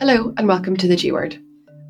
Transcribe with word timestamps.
Hello 0.00 0.32
and 0.36 0.46
welcome 0.48 0.76
to 0.76 0.86
the 0.86 0.96
G 0.96 1.12
Word. 1.12 1.38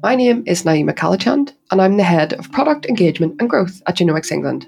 My 0.03 0.15
name 0.15 0.43
is 0.47 0.63
Naimah 0.63 0.95
Callachand 0.95 1.53
and 1.71 1.81
I'm 1.81 1.97
the 1.97 2.03
head 2.03 2.33
of 2.33 2.51
product 2.51 2.87
engagement 2.87 3.37
and 3.41 3.51
growth 3.51 3.83
at 3.87 3.97
Genomics 3.97 4.33
England. 4.33 4.67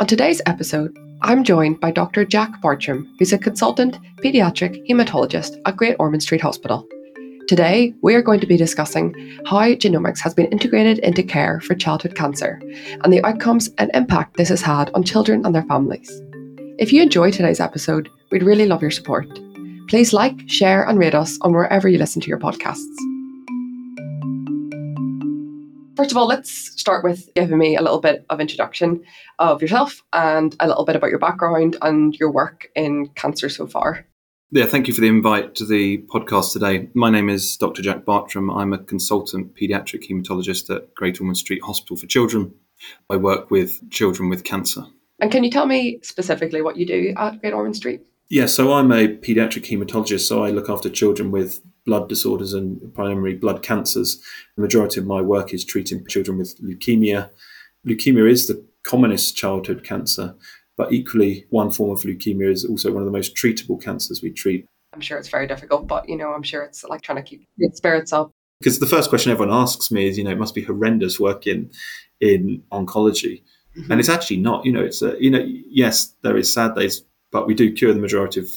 On 0.00 0.06
today's 0.06 0.42
episode, 0.46 0.98
I'm 1.20 1.44
joined 1.44 1.78
by 1.78 1.90
Dr. 1.90 2.24
Jack 2.24 2.60
Bartram, 2.60 3.14
who's 3.18 3.32
a 3.32 3.38
consultant 3.38 3.98
paediatric 4.24 4.88
hematologist 4.88 5.60
at 5.66 5.76
Great 5.76 5.96
Ormond 5.98 6.22
Street 6.22 6.40
Hospital. 6.40 6.88
Today, 7.48 7.94
we 8.02 8.14
are 8.14 8.22
going 8.22 8.40
to 8.40 8.46
be 8.46 8.56
discussing 8.56 9.14
how 9.44 9.60
genomics 9.74 10.20
has 10.20 10.32
been 10.32 10.46
integrated 10.46 10.98
into 11.00 11.22
care 11.22 11.60
for 11.60 11.74
childhood 11.74 12.14
cancer 12.16 12.60
and 13.04 13.12
the 13.12 13.24
outcomes 13.24 13.68
and 13.78 13.90
impact 13.94 14.36
this 14.36 14.48
has 14.48 14.62
had 14.62 14.90
on 14.94 15.02
children 15.02 15.44
and 15.44 15.54
their 15.54 15.64
families. 15.64 16.22
If 16.78 16.92
you 16.92 17.02
enjoy 17.02 17.30
today's 17.30 17.60
episode, 17.60 18.08
we'd 18.32 18.42
really 18.42 18.66
love 18.66 18.80
your 18.80 18.90
support. 18.90 19.28
Please 19.88 20.12
like, 20.12 20.48
share, 20.48 20.88
and 20.88 20.98
rate 20.98 21.14
us 21.14 21.38
on 21.42 21.52
wherever 21.52 21.88
you 21.88 21.98
listen 21.98 22.20
to 22.22 22.28
your 22.28 22.38
podcasts. 22.38 22.96
First 25.94 26.10
of 26.10 26.16
all, 26.16 26.26
let's 26.26 26.50
start 26.80 27.04
with 27.04 27.28
giving 27.34 27.58
me 27.58 27.76
a 27.76 27.82
little 27.82 28.00
bit 28.00 28.24
of 28.30 28.40
introduction 28.40 29.04
of 29.38 29.60
yourself 29.60 30.02
and 30.14 30.56
a 30.58 30.66
little 30.66 30.86
bit 30.86 30.96
about 30.96 31.10
your 31.10 31.18
background 31.18 31.76
and 31.82 32.16
your 32.16 32.32
work 32.32 32.68
in 32.74 33.08
cancer 33.08 33.50
so 33.50 33.66
far. 33.66 34.06
Yeah, 34.50 34.64
thank 34.64 34.88
you 34.88 34.94
for 34.94 35.02
the 35.02 35.08
invite 35.08 35.54
to 35.56 35.66
the 35.66 35.98
podcast 36.12 36.52
today. 36.52 36.88
My 36.94 37.10
name 37.10 37.28
is 37.28 37.56
Dr. 37.58 37.82
Jack 37.82 38.04
Bartram. 38.06 38.50
I'm 38.50 38.72
a 38.72 38.78
consultant 38.78 39.54
paediatric 39.54 40.08
haematologist 40.10 40.74
at 40.74 40.94
Great 40.94 41.20
Ormond 41.20 41.36
Street 41.36 41.62
Hospital 41.62 41.96
for 41.96 42.06
Children. 42.06 42.54
I 43.10 43.16
work 43.16 43.50
with 43.50 43.90
children 43.90 44.30
with 44.30 44.44
cancer. 44.44 44.84
And 45.20 45.30
can 45.30 45.44
you 45.44 45.50
tell 45.50 45.66
me 45.66 46.00
specifically 46.02 46.62
what 46.62 46.76
you 46.76 46.86
do 46.86 47.14
at 47.16 47.40
Great 47.40 47.52
Ormond 47.52 47.76
Street? 47.76 48.02
Yeah, 48.32 48.46
so 48.46 48.72
I'm 48.72 48.90
a 48.92 49.08
paediatric 49.08 49.66
haematologist, 49.66 50.26
so 50.26 50.42
I 50.42 50.48
look 50.48 50.70
after 50.70 50.88
children 50.88 51.30
with 51.30 51.60
blood 51.84 52.08
disorders 52.08 52.54
and 52.54 52.80
primary 52.94 53.34
blood 53.34 53.62
cancers. 53.62 54.22
The 54.56 54.62
majority 54.62 55.00
of 55.00 55.06
my 55.06 55.20
work 55.20 55.52
is 55.52 55.66
treating 55.66 56.06
children 56.06 56.38
with 56.38 56.58
leukemia. 56.62 57.28
Leukemia 57.86 58.30
is 58.30 58.46
the 58.46 58.64
commonest 58.84 59.36
childhood 59.36 59.84
cancer, 59.84 60.34
but 60.78 60.94
equally, 60.94 61.44
one 61.50 61.70
form 61.70 61.90
of 61.90 62.04
leukemia 62.04 62.50
is 62.50 62.64
also 62.64 62.90
one 62.90 63.02
of 63.02 63.06
the 63.06 63.12
most 63.12 63.36
treatable 63.36 63.78
cancers 63.78 64.22
we 64.22 64.30
treat. 64.30 64.64
I'm 64.94 65.02
sure 65.02 65.18
it's 65.18 65.28
very 65.28 65.46
difficult, 65.46 65.86
but 65.86 66.08
you 66.08 66.16
know, 66.16 66.32
I'm 66.32 66.42
sure 66.42 66.62
it's 66.62 66.84
like 66.84 67.02
trying 67.02 67.22
to 67.22 67.22
keep 67.22 67.46
spirits 67.74 68.14
up. 68.14 68.30
Because 68.60 68.78
the 68.78 68.86
first 68.86 69.10
question 69.10 69.30
everyone 69.30 69.54
asks 69.54 69.90
me 69.90 70.08
is, 70.08 70.16
you 70.16 70.24
know, 70.24 70.30
it 70.30 70.38
must 70.38 70.54
be 70.54 70.62
horrendous 70.62 71.20
working 71.20 71.70
in 72.18 72.62
oncology. 72.72 73.42
Mm-hmm. 73.76 73.92
And 73.92 74.00
it's 74.00 74.08
actually 74.08 74.38
not, 74.38 74.64
you 74.64 74.72
know, 74.72 74.82
it's 74.82 75.02
a, 75.02 75.22
you 75.22 75.30
know, 75.30 75.44
yes, 75.46 76.14
there 76.22 76.38
is 76.38 76.50
sad 76.50 76.76
days 76.76 77.02
but 77.32 77.46
we 77.46 77.54
do 77.54 77.72
cure 77.72 77.92
the 77.92 78.00
majority 78.00 78.40
of 78.40 78.50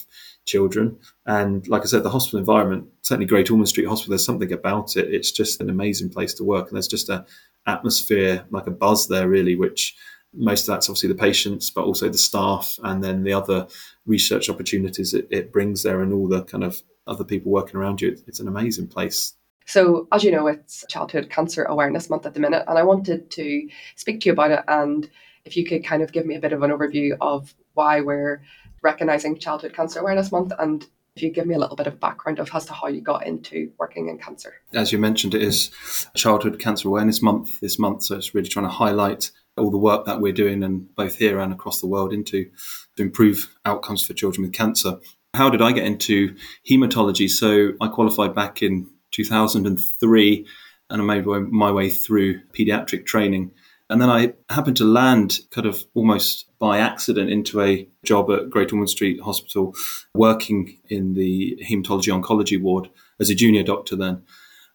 children. 0.45 0.97
And 1.25 1.67
like 1.67 1.81
I 1.81 1.85
said, 1.85 2.03
the 2.03 2.09
hospital 2.11 2.39
environment, 2.39 2.87
certainly 3.01 3.25
Great 3.25 3.49
Ormond 3.49 3.69
Street 3.69 3.87
Hospital, 3.87 4.11
there's 4.11 4.25
something 4.25 4.51
about 4.51 4.95
it. 4.95 5.11
It's 5.11 5.31
just 5.31 5.59
an 5.59 5.69
amazing 5.69 6.09
place 6.09 6.33
to 6.35 6.43
work. 6.43 6.67
And 6.67 6.75
there's 6.75 6.87
just 6.87 7.09
a 7.09 7.25
atmosphere, 7.65 8.45
like 8.51 8.67
a 8.67 8.71
buzz 8.71 9.07
there, 9.07 9.27
really, 9.27 9.55
which 9.55 9.95
most 10.33 10.61
of 10.61 10.67
that's 10.67 10.89
obviously 10.89 11.09
the 11.09 11.15
patients, 11.15 11.69
but 11.69 11.85
also 11.85 12.09
the 12.09 12.17
staff, 12.17 12.77
and 12.83 13.03
then 13.03 13.23
the 13.23 13.33
other 13.33 13.67
research 14.05 14.49
opportunities 14.49 15.13
it, 15.13 15.27
it 15.31 15.51
brings 15.51 15.83
there, 15.83 16.01
and 16.01 16.13
all 16.13 16.27
the 16.27 16.43
kind 16.43 16.63
of 16.63 16.81
other 17.07 17.23
people 17.23 17.51
working 17.51 17.77
around 17.77 18.01
you. 18.01 18.17
It's 18.27 18.39
an 18.39 18.47
amazing 18.47 18.87
place. 18.87 19.33
So, 19.65 20.07
as 20.11 20.23
you 20.23 20.31
know, 20.31 20.47
it's 20.47 20.85
Childhood 20.89 21.29
Cancer 21.29 21.63
Awareness 21.63 22.09
Month 22.09 22.25
at 22.25 22.33
the 22.33 22.39
minute, 22.39 22.65
and 22.67 22.77
I 22.77 22.83
wanted 22.83 23.31
to 23.31 23.69
speak 23.95 24.21
to 24.21 24.29
you 24.29 24.33
about 24.33 24.51
it. 24.51 24.63
And 24.67 25.09
if 25.45 25.57
you 25.57 25.65
could 25.65 25.83
kind 25.83 26.03
of 26.03 26.11
give 26.11 26.25
me 26.25 26.35
a 26.35 26.39
bit 26.39 26.53
of 26.53 26.61
an 26.61 26.71
overview 26.71 27.17
of 27.21 27.55
why 27.73 28.01
we're 28.01 28.41
recognizing 28.85 29.37
Childhood 29.37 29.73
Cancer 29.73 29.99
Awareness 29.99 30.31
Month 30.31 30.53
and 30.57 30.85
if 31.15 31.23
you 31.23 31.31
give 31.31 31.47
me 31.47 31.55
a 31.55 31.57
little 31.57 31.75
bit 31.75 31.87
of 31.87 31.99
background 31.99 32.39
of 32.39 32.49
as 32.53 32.65
to 32.65 32.73
how 32.73 32.87
you 32.87 33.01
got 33.01 33.25
into 33.25 33.71
working 33.79 34.09
in 34.09 34.17
cancer. 34.17 34.53
As 34.73 34.91
you 34.91 34.99
mentioned, 34.99 35.33
it 35.33 35.41
is 35.41 35.71
Childhood 36.13 36.59
Cancer 36.59 36.87
Awareness 36.87 37.21
Month 37.21 37.59
this 37.61 37.79
month, 37.79 38.03
so 38.03 38.15
it's 38.15 38.35
really 38.35 38.47
trying 38.47 38.65
to 38.65 38.71
highlight 38.71 39.31
all 39.57 39.71
the 39.71 39.77
work 39.77 40.05
that 40.05 40.19
we're 40.19 40.33
doing 40.33 40.61
and 40.63 40.93
both 40.95 41.15
here 41.15 41.39
and 41.39 41.51
across 41.51 41.81
the 41.81 41.87
world 41.87 42.13
into 42.13 42.49
to 42.97 43.01
improve 43.01 43.55
outcomes 43.65 44.05
for 44.05 44.13
children 44.13 44.45
with 44.45 44.53
cancer. 44.53 44.99
How 45.33 45.49
did 45.49 45.61
I 45.61 45.71
get 45.71 45.85
into 45.85 46.35
hematology? 46.69 47.29
So 47.29 47.73
I 47.81 47.87
qualified 47.87 48.35
back 48.35 48.61
in 48.61 48.89
2003 49.11 50.45
and 50.89 51.01
I 51.01 51.05
made 51.05 51.25
my 51.25 51.71
way 51.71 51.89
through 51.89 52.41
pediatric 52.53 53.05
training 53.05 53.51
and 53.89 54.01
then 54.01 54.09
I 54.09 54.33
happened 54.49 54.77
to 54.77 54.85
land 54.85 55.39
kind 55.51 55.67
of 55.67 55.83
almost 55.93 56.49
by 56.57 56.79
accident 56.79 57.29
into 57.29 57.61
a 57.61 57.87
job 58.03 58.31
at 58.31 58.49
Great 58.49 58.71
Ormond 58.73 58.89
Street 58.89 59.21
Hospital, 59.21 59.73
working 60.13 60.79
in 60.89 61.13
the 61.13 61.59
hematology 61.63 62.11
oncology 62.11 62.59
ward 62.59 62.89
as 63.19 63.29
a 63.29 63.35
junior 63.35 63.63
doctor 63.63 63.95
then. 63.95 64.23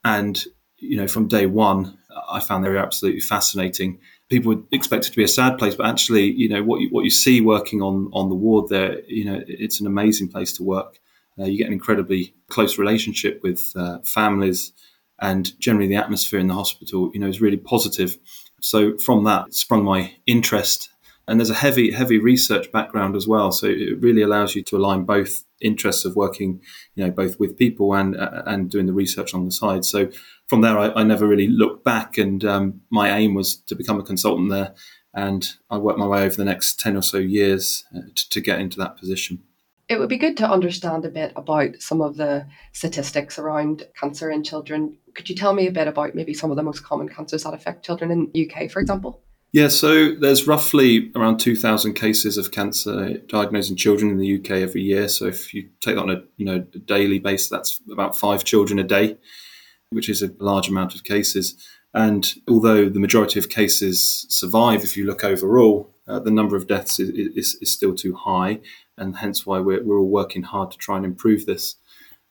And, 0.04 0.42
you 0.78 0.96
know, 0.96 1.08
from 1.08 1.28
day 1.28 1.46
one, 1.46 1.98
I 2.30 2.40
found 2.40 2.64
they 2.64 2.68
were 2.68 2.76
absolutely 2.76 3.20
fascinating. 3.20 3.98
People 4.28 4.54
would 4.54 4.66
expect 4.70 5.06
it 5.06 5.10
to 5.10 5.16
be 5.16 5.24
a 5.24 5.28
sad 5.28 5.58
place, 5.58 5.74
but 5.74 5.86
actually, 5.86 6.30
you 6.30 6.48
know, 6.48 6.62
what 6.62 6.80
you, 6.80 6.88
what 6.90 7.04
you 7.04 7.10
see 7.10 7.40
working 7.40 7.82
on, 7.82 8.10
on 8.12 8.28
the 8.28 8.34
ward 8.34 8.68
there, 8.68 9.00
you 9.06 9.24
know, 9.24 9.42
it's 9.46 9.80
an 9.80 9.86
amazing 9.86 10.28
place 10.28 10.52
to 10.54 10.62
work. 10.62 11.00
Uh, 11.38 11.44
you 11.44 11.58
get 11.58 11.66
an 11.66 11.72
incredibly 11.72 12.34
close 12.48 12.78
relationship 12.78 13.40
with 13.42 13.72
uh, 13.74 13.98
families, 14.04 14.72
and 15.20 15.58
generally 15.60 15.88
the 15.88 15.96
atmosphere 15.96 16.38
in 16.38 16.46
the 16.46 16.54
hospital, 16.54 17.10
you 17.12 17.20
know, 17.20 17.28
is 17.28 17.40
really 17.40 17.56
positive. 17.56 18.16
So 18.60 18.96
from 18.98 19.24
that 19.24 19.54
sprung 19.54 19.84
my 19.84 20.14
interest. 20.26 20.90
And 21.28 21.38
there's 21.38 21.50
a 21.50 21.54
heavy, 21.54 21.92
heavy 21.92 22.18
research 22.18 22.72
background 22.72 23.14
as 23.14 23.28
well. 23.28 23.52
So 23.52 23.68
it 23.68 24.00
really 24.00 24.22
allows 24.22 24.56
you 24.56 24.64
to 24.64 24.76
align 24.76 25.04
both 25.04 25.44
interests 25.60 26.04
of 26.04 26.16
working, 26.16 26.60
you 26.96 27.04
know, 27.04 27.10
both 27.12 27.38
with 27.38 27.56
people 27.56 27.94
and 27.94 28.16
uh, 28.16 28.42
and 28.46 28.68
doing 28.68 28.86
the 28.86 28.92
research 28.92 29.32
on 29.32 29.44
the 29.44 29.52
side. 29.52 29.84
So 29.84 30.10
from 30.48 30.62
there, 30.62 30.76
I, 30.76 30.90
I 30.90 31.02
never 31.04 31.28
really 31.28 31.46
looked 31.46 31.84
back, 31.84 32.18
and 32.18 32.44
um, 32.44 32.80
my 32.90 33.16
aim 33.16 33.34
was 33.34 33.56
to 33.66 33.76
become 33.76 34.00
a 34.00 34.02
consultant 34.02 34.50
there. 34.50 34.74
And 35.14 35.46
I 35.70 35.78
worked 35.78 36.00
my 36.00 36.06
way 36.06 36.24
over 36.24 36.34
the 36.34 36.44
next 36.44 36.80
ten 36.80 36.96
or 36.96 37.02
so 37.02 37.18
years 37.18 37.84
uh, 37.94 38.00
to, 38.14 38.28
to 38.30 38.40
get 38.40 38.60
into 38.60 38.78
that 38.78 38.96
position. 38.96 39.42
It 39.90 39.98
would 39.98 40.08
be 40.08 40.16
good 40.16 40.38
to 40.38 40.50
understand 40.50 41.04
a 41.04 41.10
bit 41.10 41.32
about 41.36 41.82
some 41.82 42.00
of 42.00 42.16
the 42.16 42.46
statistics 42.72 43.38
around 43.38 43.86
cancer 44.00 44.30
in 44.30 44.42
children 44.42 44.96
could 45.14 45.28
you 45.28 45.36
tell 45.36 45.52
me 45.52 45.66
a 45.66 45.72
bit 45.72 45.88
about 45.88 46.14
maybe 46.14 46.34
some 46.34 46.50
of 46.50 46.56
the 46.56 46.62
most 46.62 46.84
common 46.84 47.08
cancers 47.08 47.44
that 47.44 47.54
affect 47.54 47.84
children 47.84 48.10
in 48.10 48.30
the 48.32 48.50
UK, 48.50 48.70
for 48.70 48.80
example? 48.80 49.22
Yeah, 49.52 49.68
so 49.68 50.14
there's 50.14 50.46
roughly 50.46 51.10
around 51.16 51.38
2,000 51.38 51.94
cases 51.94 52.36
of 52.38 52.52
cancer 52.52 53.18
diagnosed 53.28 53.70
in 53.70 53.76
children 53.76 54.10
in 54.10 54.18
the 54.18 54.38
UK 54.38 54.62
every 54.62 54.82
year. 54.82 55.08
So 55.08 55.26
if 55.26 55.52
you 55.52 55.68
take 55.80 55.96
that 55.96 56.02
on 56.02 56.10
a 56.10 56.22
you 56.36 56.46
know 56.46 56.60
daily 56.84 57.18
basis, 57.18 57.48
that's 57.48 57.80
about 57.90 58.16
five 58.16 58.44
children 58.44 58.78
a 58.78 58.84
day, 58.84 59.18
which 59.90 60.08
is 60.08 60.22
a 60.22 60.30
large 60.38 60.68
amount 60.68 60.94
of 60.94 61.02
cases. 61.02 61.56
And 61.92 62.32
although 62.48 62.88
the 62.88 63.00
majority 63.00 63.40
of 63.40 63.48
cases 63.48 64.24
survive, 64.28 64.84
if 64.84 64.96
you 64.96 65.04
look 65.04 65.24
overall, 65.24 65.92
uh, 66.10 66.18
the 66.18 66.30
number 66.30 66.56
of 66.56 66.66
deaths 66.66 66.98
is, 66.98 67.10
is, 67.10 67.58
is, 67.60 67.72
still 67.72 67.94
too 67.94 68.14
high, 68.14 68.60
and 68.98 69.16
hence 69.16 69.46
why 69.46 69.58
we're, 69.58 69.82
we're 69.82 69.98
all 69.98 70.08
working 70.08 70.42
hard 70.42 70.70
to 70.70 70.78
try 70.78 70.96
and 70.96 71.04
improve 71.04 71.46
this 71.46 71.76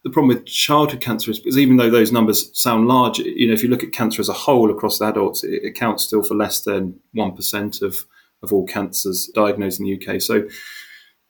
the 0.03 0.09
problem 0.09 0.29
with 0.29 0.45
childhood 0.45 1.01
cancer 1.01 1.29
is 1.29 1.39
because 1.39 1.57
even 1.57 1.77
though 1.77 1.89
those 1.89 2.11
numbers 2.11 2.49
sound 2.59 2.87
large, 2.87 3.19
you 3.19 3.47
know, 3.47 3.53
if 3.53 3.63
you 3.63 3.69
look 3.69 3.83
at 3.83 3.91
cancer 3.91 4.21
as 4.21 4.29
a 4.29 4.33
whole 4.33 4.71
across 4.71 5.01
adults, 5.01 5.43
it 5.43 5.65
accounts 5.65 6.05
still 6.05 6.23
for 6.23 6.35
less 6.35 6.61
than 6.61 6.99
one 7.13 7.35
percent 7.35 7.81
of 7.81 8.05
of 8.41 8.53
all 8.53 8.65
cancers 8.65 9.29
diagnosed 9.35 9.79
in 9.79 9.85
the 9.85 9.95
UK. 9.95 10.21
So, 10.21 10.47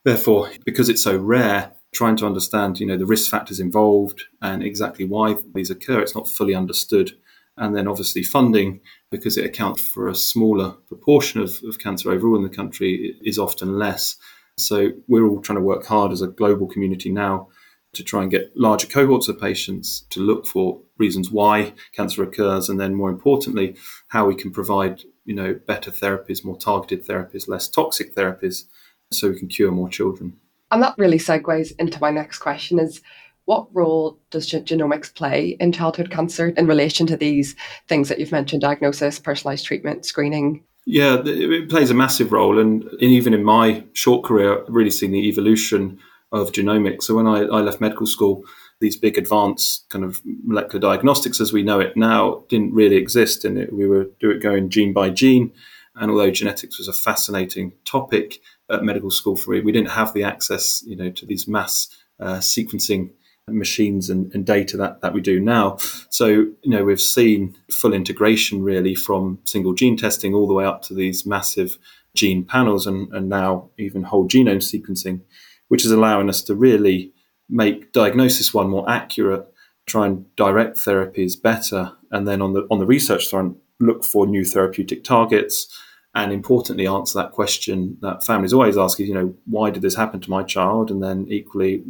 therefore, 0.04 0.50
because 0.64 0.88
it's 0.88 1.02
so 1.02 1.16
rare, 1.16 1.72
trying 1.92 2.16
to 2.16 2.26
understand, 2.26 2.78
you 2.78 2.86
know, 2.86 2.96
the 2.96 3.06
risk 3.06 3.28
factors 3.28 3.58
involved 3.58 4.24
and 4.40 4.62
exactly 4.62 5.04
why 5.04 5.36
these 5.52 5.70
occur, 5.70 6.00
it's 6.00 6.14
not 6.14 6.28
fully 6.28 6.54
understood. 6.54 7.12
And 7.56 7.76
then 7.76 7.88
obviously 7.88 8.22
funding, 8.22 8.80
because 9.10 9.36
it 9.36 9.44
accounts 9.44 9.82
for 9.82 10.08
a 10.08 10.14
smaller 10.14 10.70
proportion 10.88 11.40
of, 11.40 11.60
of 11.64 11.78
cancer 11.78 12.10
overall 12.10 12.36
in 12.36 12.42
the 12.42 12.48
country, 12.48 13.16
is 13.22 13.38
often 13.38 13.78
less. 13.78 14.16
So 14.58 14.92
we're 15.08 15.26
all 15.26 15.40
trying 15.40 15.58
to 15.58 15.64
work 15.64 15.86
hard 15.86 16.12
as 16.12 16.22
a 16.22 16.28
global 16.28 16.66
community 16.66 17.10
now 17.10 17.48
to 17.92 18.04
try 18.04 18.22
and 18.22 18.30
get 18.30 18.56
larger 18.56 18.86
cohorts 18.86 19.28
of 19.28 19.40
patients 19.40 20.06
to 20.10 20.20
look 20.20 20.46
for 20.46 20.80
reasons 20.98 21.30
why 21.30 21.72
cancer 21.92 22.22
occurs, 22.22 22.68
and 22.68 22.80
then 22.80 22.94
more 22.94 23.10
importantly, 23.10 23.76
how 24.08 24.26
we 24.26 24.34
can 24.34 24.50
provide 24.50 25.02
you 25.24 25.34
know 25.34 25.58
better 25.66 25.90
therapies, 25.90 26.44
more 26.44 26.56
targeted 26.56 27.06
therapies, 27.06 27.48
less 27.48 27.68
toxic 27.68 28.14
therapies, 28.14 28.64
so 29.12 29.30
we 29.30 29.38
can 29.38 29.48
cure 29.48 29.72
more 29.72 29.88
children. 29.88 30.36
And 30.70 30.82
that 30.82 30.94
really 30.98 31.18
segues 31.18 31.72
into 31.78 31.98
my 32.00 32.10
next 32.10 32.38
question: 32.38 32.78
is 32.78 33.02
what 33.50 33.66
role 33.74 34.16
does 34.30 34.48
genomics 34.48 35.12
play 35.12 35.56
in 35.58 35.72
childhood 35.72 36.10
cancer 36.10 36.50
in 36.56 36.66
relation 36.66 37.04
to 37.06 37.16
these 37.16 37.56
things 37.88 38.08
that 38.08 38.20
you've 38.20 38.32
mentioned 38.32 38.62
diagnosis 38.62 39.18
personalized 39.18 39.66
treatment 39.66 40.06
screening 40.06 40.62
yeah 40.86 41.20
it 41.24 41.68
plays 41.68 41.90
a 41.90 41.94
massive 41.94 42.30
role 42.32 42.58
and 42.58 42.88
even 43.00 43.34
in 43.34 43.42
my 43.42 43.84
short 43.92 44.24
career 44.24 44.62
i've 44.62 44.68
really 44.68 44.90
seen 44.90 45.10
the 45.10 45.28
evolution 45.28 45.98
of 46.32 46.52
genomics. 46.52 47.04
So 47.04 47.14
when 47.14 47.26
I, 47.26 47.40
I 47.40 47.60
left 47.60 47.80
medical 47.80 48.06
school, 48.06 48.44
these 48.80 48.96
big 48.96 49.18
advanced 49.18 49.88
kind 49.90 50.04
of 50.04 50.20
molecular 50.24 50.80
diagnostics 50.80 51.40
as 51.40 51.52
we 51.52 51.62
know 51.62 51.80
it 51.80 51.96
now 51.96 52.44
didn't 52.48 52.72
really 52.72 52.96
exist, 52.96 53.44
and 53.44 53.58
it, 53.58 53.72
we 53.72 53.86
were 53.86 54.06
do 54.20 54.30
it 54.30 54.40
going 54.40 54.70
gene 54.70 54.92
by 54.92 55.10
gene. 55.10 55.52
And 55.96 56.10
although 56.10 56.30
genetics 56.30 56.78
was 56.78 56.88
a 56.88 56.92
fascinating 56.92 57.72
topic, 57.84 58.38
at 58.70 58.84
medical 58.84 59.10
school 59.10 59.36
for 59.36 59.50
me, 59.50 59.60
we 59.60 59.72
didn't 59.72 59.90
have 59.90 60.14
the 60.14 60.22
access, 60.22 60.82
you 60.86 60.94
know, 60.94 61.10
to 61.10 61.26
these 61.26 61.48
mass 61.48 61.88
uh, 62.20 62.36
sequencing 62.36 63.10
machines 63.48 64.08
and, 64.10 64.32
and, 64.34 64.46
data 64.46 64.76
that, 64.76 65.00
that 65.00 65.12
we 65.12 65.20
do 65.20 65.40
now. 65.40 65.76
So, 66.10 66.28
you 66.28 66.56
know, 66.64 66.84
we've 66.84 67.00
seen 67.00 67.56
full 67.70 67.92
integration 67.92 68.62
really 68.62 68.94
from 68.94 69.40
single 69.44 69.74
gene 69.74 69.96
testing 69.96 70.34
all 70.34 70.46
the 70.46 70.54
way 70.54 70.64
up 70.64 70.82
to 70.82 70.94
these 70.94 71.26
massive 71.26 71.76
gene 72.14 72.44
panels 72.44 72.86
and, 72.86 73.12
and 73.12 73.28
now 73.28 73.70
even 73.78 74.04
whole 74.04 74.28
genome 74.28 74.58
sequencing, 74.58 75.22
which 75.68 75.84
is 75.84 75.90
allowing 75.90 76.28
us 76.28 76.42
to 76.42 76.54
really 76.54 77.12
make 77.48 77.92
diagnosis 77.92 78.54
one 78.54 78.68
more 78.68 78.88
accurate, 78.88 79.46
try 79.86 80.06
and 80.06 80.24
direct 80.36 80.76
therapies 80.78 81.40
better, 81.40 81.92
and 82.10 82.26
then 82.26 82.40
on 82.40 82.52
the 82.52 82.66
on 82.70 82.78
the 82.78 82.86
research 82.86 83.28
front, 83.28 83.56
look 83.80 84.04
for 84.04 84.26
new 84.26 84.44
therapeutic 84.44 85.02
targets, 85.04 85.66
and 86.14 86.32
importantly 86.32 86.86
answer 86.86 87.18
that 87.18 87.32
question 87.32 87.96
that 88.00 88.24
families 88.24 88.52
always 88.52 88.78
ask 88.78 89.00
is, 89.00 89.08
you 89.08 89.14
know, 89.14 89.34
why 89.46 89.70
did 89.70 89.82
this 89.82 89.96
happen 89.96 90.20
to 90.20 90.30
my 90.30 90.42
child? 90.42 90.90
And 90.90 91.02
then 91.02 91.26
equally, 91.28 91.82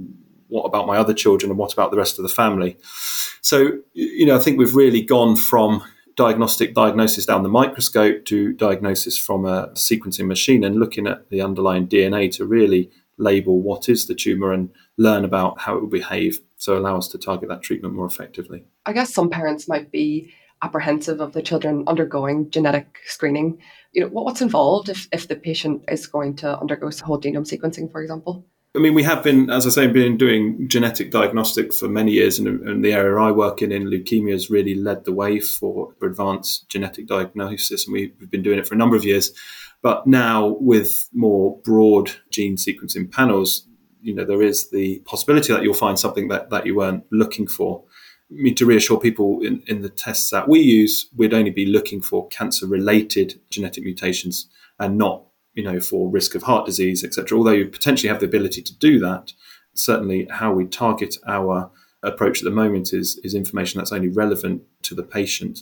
what 0.51 0.65
about 0.65 0.87
my 0.87 0.97
other 0.97 1.15
children 1.15 1.51
and 1.51 1.59
what 1.59 1.73
about 1.73 1.91
the 1.91 1.97
rest 1.97 2.19
of 2.19 2.23
the 2.23 2.29
family? 2.29 2.77
So, 3.41 3.79
you 3.95 4.27
know, 4.27 4.37
I 4.37 4.41
think 4.41 4.59
we've 4.59 4.75
really 4.75 5.03
gone 5.03 5.37
from 5.37 5.83
diagnostic 6.17 6.75
diagnosis 6.75 7.25
down 7.25 7.43
the 7.43 7.49
microscope 7.49 8.27
to 8.27 8.53
diagnosis 8.53 9.17
from 9.17 9.47
a 9.47 9.69
sequencing 9.69 10.27
machine 10.27 10.65
and 10.65 10.77
looking 10.77 11.07
at 11.07 11.31
the 11.31 11.41
underlying 11.41 11.87
DNA 11.87 12.31
to 12.33 12.45
really 12.45 12.91
label 13.17 13.61
what 13.61 13.89
is 13.89 14.07
the 14.07 14.15
tumor 14.15 14.53
and 14.53 14.71
learn 14.97 15.25
about 15.25 15.61
how 15.61 15.77
it 15.77 15.81
will 15.81 15.89
behave 15.89 16.41
so 16.57 16.77
allow 16.77 16.99
us 16.99 17.09
to 17.09 17.19
target 17.19 17.49
that 17.49 17.63
treatment 17.63 17.95
more 17.95 18.07
effectively. 18.07 18.65
I 18.85 18.93
guess 18.93 19.15
some 19.15 19.31
parents 19.31 19.67
might 19.67 19.91
be 19.91 20.33
apprehensive 20.63 21.21
of 21.21 21.33
the 21.33 21.43
children 21.43 21.85
undergoing 21.87 22.51
genetic 22.51 22.99
screening. 23.07 23.59
You 23.93 24.03
know, 24.03 24.09
what's 24.09 24.43
involved 24.43 24.89
if, 24.89 25.09
if 25.13 25.27
the 25.27 25.37
patient 25.37 25.85
is 25.89 26.07
going 26.07 26.37
to 26.37 26.59
undergo 26.59 26.91
whole 27.03 27.21
genome 27.21 27.49
sequencing, 27.49 27.91
for 27.91 28.03
example? 28.03 28.45
I 28.77 28.79
mean, 28.79 28.95
we 28.95 29.03
have 29.03 29.25
been, 29.25 29.51
as 29.51 29.67
I 29.67 29.71
say, 29.71 29.89
been 29.89 30.17
doing 30.17 30.69
genetic 30.69 31.11
diagnostic 31.11 31.75
for 31.75 31.89
many 31.89 32.13
years, 32.13 32.39
and, 32.39 32.47
and 32.47 32.85
the 32.85 32.93
area 32.93 33.21
I 33.21 33.33
work 33.33 33.63
in, 33.63 33.73
in 33.73 33.87
leukemia, 33.87 34.31
has 34.31 34.49
really 34.49 34.77
led 34.77 35.05
the 35.05 35.13
way 35.13 35.41
for, 35.41 35.93
advanced 36.03 36.69
genetic 36.69 37.09
diagnosis, 37.09 37.87
and 37.87 37.93
we, 37.93 38.13
we've 38.21 38.31
been 38.31 38.45
doing 38.45 38.61
it 38.61 38.69
for 38.69 38.75
a 38.75 38.79
number 38.79 38.95
of 38.95 39.05
years. 39.05 39.33
But 39.83 40.07
now, 40.07 40.57
with 40.61 41.09
more 41.13 41.59
broad 41.65 42.13
gene 42.31 42.57
sequencing 42.57 43.11
panels, 43.11 43.67
you 44.03 44.15
know, 44.15 44.25
there 44.25 44.43
is 44.43 44.71
the 44.71 45.01
possibility 45.01 45.53
that 45.53 45.65
you'll 45.65 45.75
find 45.75 45.99
something 45.99 46.29
that, 46.29 46.51
that 46.51 46.65
you 46.65 46.77
weren't 46.77 47.05
looking 47.11 47.49
for. 47.49 47.83
I 48.31 48.35
mean, 48.35 48.55
to 48.55 48.67
reassure 48.67 49.01
people 49.01 49.41
in, 49.43 49.65
in 49.67 49.83
the 49.83 49.89
tests 49.89 50.31
that 50.31 50.49
we 50.49 50.61
use, 50.61 51.09
we'd 51.17 51.35
only 51.35 51.51
be 51.51 51.67
looking 51.67 52.01
for 52.01 52.29
cancer-related 52.29 53.41
genetic 53.51 53.83
mutations 53.83 54.49
and 54.79 54.97
not 54.97 55.25
you 55.55 55.63
know, 55.63 55.81
for 55.81 56.11
risk 56.11 56.35
of 56.35 56.45
heart 56.45 56.67
disease, 56.67 57.05
etc. 57.05 57.37
Although 57.37 57.53
you 57.53 57.67
potentially 57.67 58.09
have 58.09 58.21
the 58.21 58.27
ability 58.27 58.63
to 58.63 58.79
do 58.79 58.99
that, 59.01 59.33
certainly 59.75 60.27
how 60.31 60.53
we 60.53 60.67
target 60.67 61.17
our 61.27 61.71
approach 62.03 62.39
at 62.39 62.45
the 62.45 62.51
moment 62.51 62.93
is, 62.93 63.21
is 63.23 63.35
information 63.35 63.79
that's 63.79 63.93
only 63.93 64.09
relevant 64.09 64.63
to 64.83 64.95
the 64.95 65.03
patient. 65.03 65.61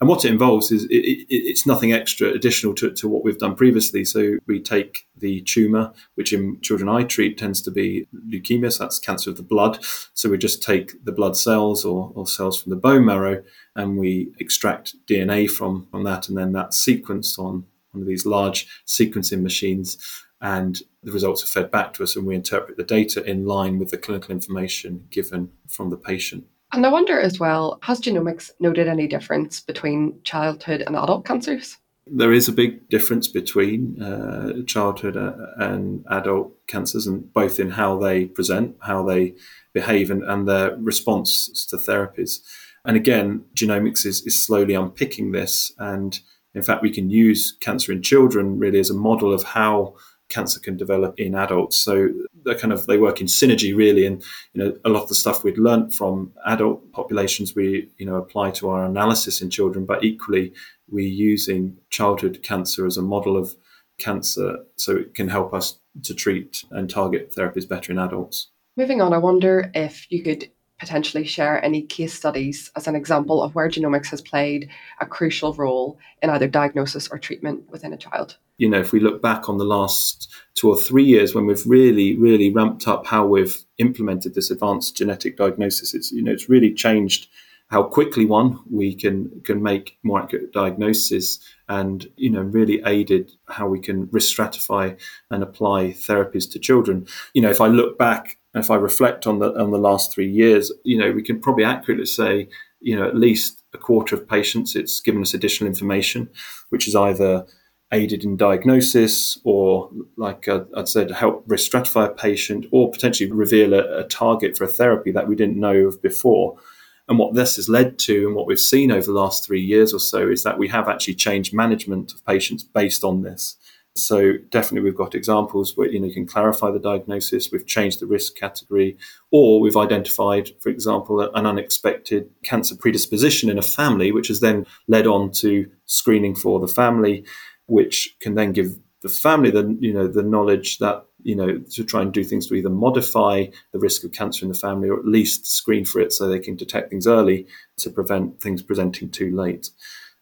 And 0.00 0.08
what 0.08 0.24
it 0.24 0.32
involves 0.32 0.72
is 0.72 0.84
it, 0.84 0.96
it, 0.96 1.26
it's 1.28 1.66
nothing 1.66 1.92
extra 1.92 2.28
additional 2.28 2.74
to, 2.76 2.90
to 2.90 3.08
what 3.08 3.22
we've 3.22 3.38
done 3.38 3.54
previously. 3.54 4.04
So 4.04 4.38
we 4.46 4.60
take 4.60 5.06
the 5.16 5.42
tumour, 5.42 5.92
which 6.14 6.32
in 6.32 6.60
children 6.62 6.88
I 6.88 7.04
treat 7.04 7.38
tends 7.38 7.60
to 7.62 7.70
be 7.70 8.06
leukemia, 8.32 8.72
so 8.72 8.84
that's 8.84 8.98
cancer 8.98 9.30
of 9.30 9.36
the 9.36 9.42
blood. 9.42 9.78
So 10.14 10.30
we 10.30 10.38
just 10.38 10.62
take 10.62 11.04
the 11.04 11.12
blood 11.12 11.36
cells 11.36 11.84
or, 11.84 12.12
or 12.14 12.26
cells 12.26 12.60
from 12.60 12.70
the 12.70 12.76
bone 12.76 13.04
marrow 13.04 13.42
and 13.76 13.98
we 13.98 14.32
extract 14.38 14.96
DNA 15.06 15.48
from, 15.50 15.86
from 15.90 16.04
that, 16.04 16.28
and 16.28 16.36
then 16.36 16.52
that's 16.52 16.84
sequenced 16.84 17.38
on 17.38 17.66
one 17.94 18.02
of 18.02 18.08
these 18.08 18.26
large 18.26 18.66
sequencing 18.86 19.42
machines, 19.42 19.96
and 20.40 20.80
the 21.02 21.12
results 21.12 21.42
are 21.42 21.46
fed 21.46 21.70
back 21.70 21.94
to 21.94 22.02
us, 22.02 22.16
and 22.16 22.26
we 22.26 22.34
interpret 22.34 22.76
the 22.76 22.84
data 22.84 23.24
in 23.24 23.46
line 23.46 23.78
with 23.78 23.90
the 23.90 23.96
clinical 23.96 24.32
information 24.32 25.06
given 25.10 25.50
from 25.68 25.90
the 25.90 25.96
patient. 25.96 26.44
And 26.72 26.84
I 26.84 26.90
wonder 26.90 27.20
as 27.20 27.38
well, 27.38 27.78
has 27.82 28.00
genomics 28.00 28.50
noted 28.58 28.88
any 28.88 29.06
difference 29.06 29.60
between 29.60 30.20
childhood 30.24 30.82
and 30.82 30.96
adult 30.96 31.24
cancers? 31.24 31.78
There 32.06 32.32
is 32.32 32.48
a 32.48 32.52
big 32.52 32.88
difference 32.90 33.28
between 33.28 34.02
uh, 34.02 34.64
childhood 34.66 35.16
uh, 35.16 35.32
and 35.56 36.04
adult 36.10 36.52
cancers, 36.66 37.06
and 37.06 37.32
both 37.32 37.58
in 37.58 37.70
how 37.70 37.98
they 37.98 38.26
present, 38.26 38.76
how 38.80 39.04
they 39.04 39.34
behave, 39.72 40.10
and, 40.10 40.22
and 40.24 40.46
their 40.46 40.76
response 40.76 41.64
to 41.66 41.76
therapies. 41.76 42.40
And 42.84 42.96
again, 42.96 43.44
genomics 43.54 44.04
is, 44.04 44.20
is 44.26 44.44
slowly 44.44 44.74
unpicking 44.74 45.32
this 45.32 45.72
and 45.78 46.18
in 46.54 46.62
fact, 46.62 46.82
we 46.82 46.90
can 46.90 47.10
use 47.10 47.56
cancer 47.60 47.92
in 47.92 48.02
children 48.02 48.58
really 48.58 48.78
as 48.78 48.90
a 48.90 48.94
model 48.94 49.32
of 49.32 49.42
how 49.42 49.94
cancer 50.28 50.58
can 50.60 50.76
develop 50.76 51.18
in 51.18 51.34
adults. 51.34 51.76
So 51.76 52.08
they 52.44 52.54
kind 52.54 52.72
of 52.72 52.86
they 52.86 52.98
work 52.98 53.20
in 53.20 53.26
synergy 53.26 53.76
really, 53.76 54.06
and 54.06 54.22
you 54.52 54.64
know 54.64 54.76
a 54.84 54.88
lot 54.88 55.02
of 55.02 55.08
the 55.08 55.14
stuff 55.14 55.44
we'd 55.44 55.58
learnt 55.58 55.92
from 55.92 56.32
adult 56.46 56.90
populations 56.92 57.54
we 57.54 57.90
you 57.98 58.06
know 58.06 58.16
apply 58.16 58.52
to 58.52 58.70
our 58.70 58.84
analysis 58.84 59.42
in 59.42 59.50
children, 59.50 59.84
but 59.84 60.04
equally 60.04 60.52
we're 60.88 61.06
using 61.06 61.76
childhood 61.90 62.40
cancer 62.42 62.86
as 62.86 62.96
a 62.96 63.02
model 63.02 63.36
of 63.36 63.54
cancer, 63.98 64.58
so 64.76 64.96
it 64.96 65.14
can 65.14 65.28
help 65.28 65.54
us 65.54 65.78
to 66.02 66.14
treat 66.14 66.64
and 66.70 66.90
target 66.90 67.32
therapies 67.36 67.68
better 67.68 67.92
in 67.92 67.98
adults. 67.98 68.50
Moving 68.76 69.00
on, 69.00 69.12
I 69.12 69.18
wonder 69.18 69.70
if 69.74 70.10
you 70.10 70.22
could 70.24 70.50
potentially 70.84 71.24
share 71.24 71.64
any 71.64 71.80
case 71.80 72.12
studies 72.12 72.70
as 72.76 72.86
an 72.86 72.94
example 72.94 73.42
of 73.42 73.54
where 73.54 73.70
genomics 73.70 74.10
has 74.10 74.20
played 74.20 74.68
a 75.00 75.06
crucial 75.06 75.54
role 75.54 75.98
in 76.20 76.28
either 76.28 76.46
diagnosis 76.46 77.08
or 77.08 77.18
treatment 77.18 77.64
within 77.70 77.94
a 77.94 77.96
child? 77.96 78.36
You 78.58 78.68
know, 78.68 78.80
if 78.80 78.92
we 78.92 79.00
look 79.00 79.22
back 79.22 79.48
on 79.48 79.56
the 79.56 79.64
last 79.64 80.30
two 80.54 80.68
or 80.68 80.76
three 80.76 81.02
years 81.02 81.34
when 81.34 81.46
we've 81.46 81.66
really, 81.66 82.18
really 82.18 82.50
ramped 82.50 82.86
up 82.86 83.06
how 83.06 83.26
we've 83.26 83.64
implemented 83.78 84.34
this 84.34 84.50
advanced 84.50 84.94
genetic 84.94 85.38
diagnosis, 85.38 85.94
it's 85.94 86.12
you 86.12 86.22
know, 86.22 86.32
it's 86.32 86.50
really 86.50 86.74
changed 86.74 87.28
how 87.68 87.82
quickly 87.82 88.26
one 88.26 88.58
we 88.70 88.94
can 88.94 89.40
can 89.42 89.62
make 89.62 89.96
more 90.02 90.22
accurate 90.22 90.52
diagnosis 90.52 91.38
and 91.70 92.06
you 92.16 92.28
know 92.28 92.42
really 92.42 92.82
aided 92.84 93.32
how 93.48 93.66
we 93.66 93.80
can 93.80 94.06
risk 94.12 94.36
stratify 94.36 94.94
and 95.30 95.42
apply 95.42 95.86
therapies 95.86 96.48
to 96.48 96.58
children 96.58 97.06
you 97.32 97.40
know 97.40 97.50
if 97.50 97.62
i 97.62 97.66
look 97.66 97.98
back 97.98 98.36
if 98.54 98.70
I 98.70 98.76
reflect 98.76 99.26
on 99.26 99.38
the 99.38 99.52
on 99.54 99.70
the 99.70 99.78
last 99.78 100.12
three 100.12 100.30
years, 100.30 100.72
you 100.84 100.98
know, 100.98 101.12
we 101.12 101.22
can 101.22 101.40
probably 101.40 101.64
accurately 101.64 102.06
say, 102.06 102.48
you 102.80 102.96
know, 102.96 103.06
at 103.06 103.16
least 103.16 103.62
a 103.72 103.78
quarter 103.78 104.14
of 104.14 104.28
patients, 104.28 104.76
it's 104.76 105.00
given 105.00 105.22
us 105.22 105.34
additional 105.34 105.68
information, 105.68 106.28
which 106.68 106.86
is 106.86 106.94
either 106.94 107.46
aided 107.92 108.24
in 108.24 108.36
diagnosis 108.36 109.38
or, 109.44 109.90
like 110.16 110.48
uh, 110.48 110.64
I'd 110.76 110.88
said, 110.88 111.10
help 111.10 111.44
risk 111.46 111.70
stratify 111.70 112.06
a 112.06 112.12
patient 112.12 112.66
or 112.72 112.90
potentially 112.90 113.30
reveal 113.30 113.72
a, 113.72 114.00
a 114.00 114.04
target 114.04 114.56
for 114.56 114.64
a 114.64 114.68
therapy 114.68 115.12
that 115.12 115.28
we 115.28 115.36
didn't 115.36 115.60
know 115.60 115.76
of 115.86 116.02
before. 116.02 116.58
And 117.06 117.18
what 117.18 117.34
this 117.34 117.56
has 117.56 117.68
led 117.68 117.98
to, 118.00 118.26
and 118.26 118.34
what 118.34 118.46
we've 118.46 118.58
seen 118.58 118.90
over 118.90 119.06
the 119.06 119.12
last 119.12 119.44
three 119.44 119.60
years 119.60 119.92
or 119.92 120.00
so, 120.00 120.28
is 120.28 120.42
that 120.42 120.58
we 120.58 120.68
have 120.68 120.88
actually 120.88 121.14
changed 121.14 121.54
management 121.54 122.12
of 122.12 122.24
patients 122.24 122.62
based 122.62 123.04
on 123.04 123.22
this. 123.22 123.56
So 123.96 124.32
definitely 124.50 124.80
we've 124.80 124.96
got 124.96 125.14
examples 125.14 125.76
where 125.76 125.88
you 125.88 126.00
know 126.00 126.06
you 126.06 126.14
can 126.14 126.26
clarify 126.26 126.72
the 126.72 126.80
diagnosis, 126.80 127.52
we've 127.52 127.66
changed 127.66 128.00
the 128.00 128.06
risk 128.06 128.34
category, 128.34 128.96
or 129.30 129.60
we've 129.60 129.76
identified, 129.76 130.50
for 130.60 130.68
example, 130.68 131.20
an 131.20 131.46
unexpected 131.46 132.28
cancer 132.42 132.74
predisposition 132.74 133.48
in 133.48 133.58
a 133.58 133.62
family, 133.62 134.10
which 134.10 134.28
has 134.28 134.40
then 134.40 134.66
led 134.88 135.06
on 135.06 135.30
to 135.30 135.70
screening 135.86 136.34
for 136.34 136.58
the 136.58 136.66
family, 136.66 137.24
which 137.66 138.16
can 138.18 138.34
then 138.34 138.52
give 138.52 138.76
the 139.02 139.08
family 139.08 139.50
the 139.52 139.76
you 139.78 139.92
know 139.92 140.08
the 140.08 140.22
knowledge 140.24 140.78
that 140.78 141.04
you 141.22 141.36
know 141.36 141.58
to 141.70 141.84
try 141.84 142.02
and 142.02 142.12
do 142.12 142.24
things 142.24 142.48
to 142.48 142.54
either 142.54 142.70
modify 142.70 143.44
the 143.70 143.78
risk 143.78 144.02
of 144.02 144.10
cancer 144.10 144.44
in 144.44 144.48
the 144.48 144.58
family 144.58 144.88
or 144.88 144.98
at 144.98 145.06
least 145.06 145.46
screen 145.46 145.84
for 145.84 146.00
it 146.00 146.12
so 146.12 146.26
they 146.26 146.40
can 146.40 146.56
detect 146.56 146.90
things 146.90 147.06
early 147.06 147.46
to 147.76 147.90
prevent 147.90 148.40
things 148.40 148.60
presenting 148.60 149.08
too 149.08 149.36
late. 149.36 149.70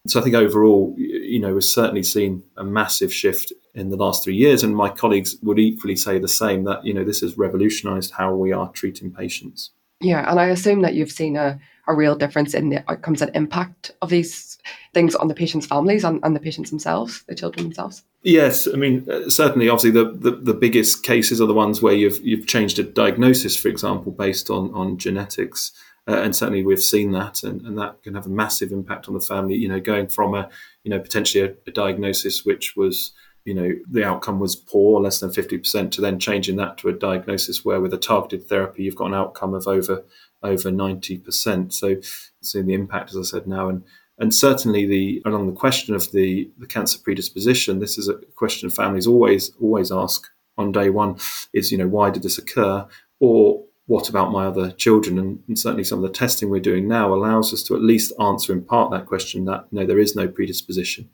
So 0.05 0.19
I 0.19 0.23
think 0.23 0.35
overall, 0.35 0.93
you 0.97 1.39
know, 1.39 1.53
we've 1.53 1.63
certainly 1.63 2.03
seen 2.03 2.43
a 2.57 2.63
massive 2.63 3.13
shift 3.13 3.53
in 3.73 3.89
the 3.89 3.95
last 3.95 4.23
three 4.23 4.35
years, 4.35 4.61
and 4.61 4.75
my 4.75 4.89
colleagues 4.89 5.37
would 5.41 5.59
equally 5.59 5.95
say 5.95 6.19
the 6.19 6.27
same. 6.27 6.65
That 6.65 6.85
you 6.85 6.93
know, 6.93 7.03
this 7.03 7.21
has 7.21 7.37
revolutionised 7.37 8.11
how 8.11 8.35
we 8.35 8.51
are 8.51 8.69
treating 8.71 9.11
patients. 9.11 9.71
Yeah, 10.01 10.29
and 10.29 10.39
I 10.39 10.47
assume 10.47 10.81
that 10.81 10.93
you've 10.93 11.11
seen 11.11 11.37
a, 11.37 11.57
a 11.87 11.95
real 11.95 12.15
difference 12.15 12.53
in 12.53 12.69
the 12.69 12.83
outcomes 12.91 13.21
and 13.21 13.33
impact 13.33 13.91
of 14.01 14.09
these 14.09 14.57
things 14.93 15.15
on 15.15 15.29
the 15.29 15.33
patients' 15.33 15.65
families 15.65 16.03
and, 16.03 16.19
and 16.23 16.35
the 16.35 16.41
patients 16.41 16.69
themselves, 16.69 17.23
the 17.27 17.35
children 17.35 17.63
themselves. 17.63 18.03
Yes, 18.23 18.67
I 18.67 18.75
mean 18.75 19.09
uh, 19.09 19.29
certainly. 19.29 19.69
Obviously, 19.69 19.91
the, 19.91 20.11
the, 20.11 20.31
the 20.31 20.53
biggest 20.53 21.03
cases 21.03 21.39
are 21.39 21.47
the 21.47 21.53
ones 21.53 21.81
where 21.81 21.93
you've 21.93 22.19
you've 22.21 22.47
changed 22.47 22.77
a 22.79 22.83
diagnosis, 22.83 23.55
for 23.55 23.69
example, 23.69 24.11
based 24.11 24.49
on 24.49 24.73
on 24.73 24.97
genetics. 24.97 25.71
Uh, 26.07 26.21
and 26.21 26.35
certainly 26.35 26.63
we've 26.63 26.83
seen 26.83 27.11
that, 27.11 27.43
and, 27.43 27.61
and 27.61 27.77
that 27.77 28.01
can 28.03 28.13
have 28.13 28.25
a 28.25 28.29
massive 28.29 28.71
impact 28.71 29.07
on 29.07 29.13
the 29.13 29.21
family. 29.21 29.55
You 29.55 29.69
know, 29.69 29.79
going 29.79 30.07
from 30.07 30.33
a 30.33 30.49
you 30.83 30.89
know 30.89 30.99
potentially 30.99 31.43
a, 31.43 31.53
a 31.67 31.71
diagnosis 31.71 32.45
which 32.45 32.75
was 32.75 33.13
you 33.45 33.53
know 33.53 33.71
the 33.89 34.03
outcome 34.03 34.39
was 34.39 34.55
poor, 34.55 35.01
less 35.01 35.19
than 35.19 35.31
fifty 35.31 35.57
percent, 35.57 35.93
to 35.93 36.01
then 36.01 36.19
changing 36.19 36.57
that 36.57 36.77
to 36.79 36.89
a 36.89 36.93
diagnosis 36.93 37.63
where 37.63 37.79
with 37.79 37.93
a 37.93 37.97
targeted 37.97 38.47
therapy 38.47 38.83
you've 38.83 38.95
got 38.95 39.07
an 39.07 39.13
outcome 39.13 39.53
of 39.53 39.67
over 39.67 40.03
over 40.41 40.71
ninety 40.71 41.17
percent. 41.17 41.73
So 41.73 41.95
seeing 42.41 42.67
the 42.67 42.73
impact, 42.73 43.11
as 43.11 43.17
I 43.17 43.21
said 43.23 43.47
now, 43.47 43.69
and 43.69 43.83
and 44.17 44.35
certainly 44.35 44.85
the 44.85 45.21
along 45.25 45.47
the 45.47 45.53
question 45.53 45.95
of 45.95 46.11
the 46.11 46.51
the 46.57 46.67
cancer 46.67 46.99
predisposition, 47.01 47.79
this 47.79 47.97
is 47.97 48.09
a 48.09 48.15
question 48.35 48.69
families 48.69 49.07
always 49.07 49.51
always 49.61 49.91
ask 49.91 50.27
on 50.57 50.71
day 50.71 50.89
one 50.89 51.17
is, 51.53 51.71
you 51.71 51.77
know, 51.77 51.87
why 51.87 52.09
did 52.09 52.23
this 52.23 52.37
occur? 52.37 52.85
Or 53.19 53.63
what 53.85 54.09
about 54.09 54.31
my 54.31 54.45
other 54.45 54.71
children? 54.71 55.19
And, 55.19 55.43
and, 55.47 55.59
certainly 55.59 55.83
some 55.83 56.03
of 56.03 56.09
the 56.09 56.17
testing 56.17 56.49
we're 56.49 56.61
doing 56.61 56.87
now 56.87 57.13
allows 57.13 57.53
us 57.53 57.63
to 57.63 57.75
at 57.75 57.81
least 57.81 58.13
answer 58.19 58.53
in 58.53 58.63
part 58.63 58.91
that 58.91 59.05
question 59.05 59.45
that, 59.45 59.71
know, 59.71 59.85
there 59.85 59.99
is 59.99 60.15
no 60.15 60.27
predisposition. 60.27 61.09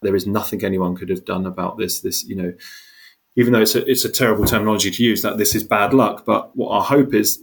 There 0.00 0.16
is 0.16 0.26
nothing 0.26 0.64
anyone 0.64 0.96
could 0.96 1.10
have 1.10 1.24
done 1.24 1.44
about 1.44 1.76
this. 1.76 2.00
This, 2.00 2.24
you 2.24 2.36
know, 2.36 2.54
even 3.36 3.52
though 3.52 3.60
it's 3.60 3.74
a, 3.74 3.88
it's 3.90 4.04
a 4.04 4.10
terrible 4.10 4.46
terminology 4.46 4.90
to 4.90 5.04
use, 5.04 5.22
that 5.22 5.38
this 5.38 5.54
is 5.54 5.64
bad 5.64 5.92
luck. 5.92 6.24
But 6.24 6.56
what 6.56 6.70
our 6.70 6.82
hope 6.82 7.12
is 7.12 7.42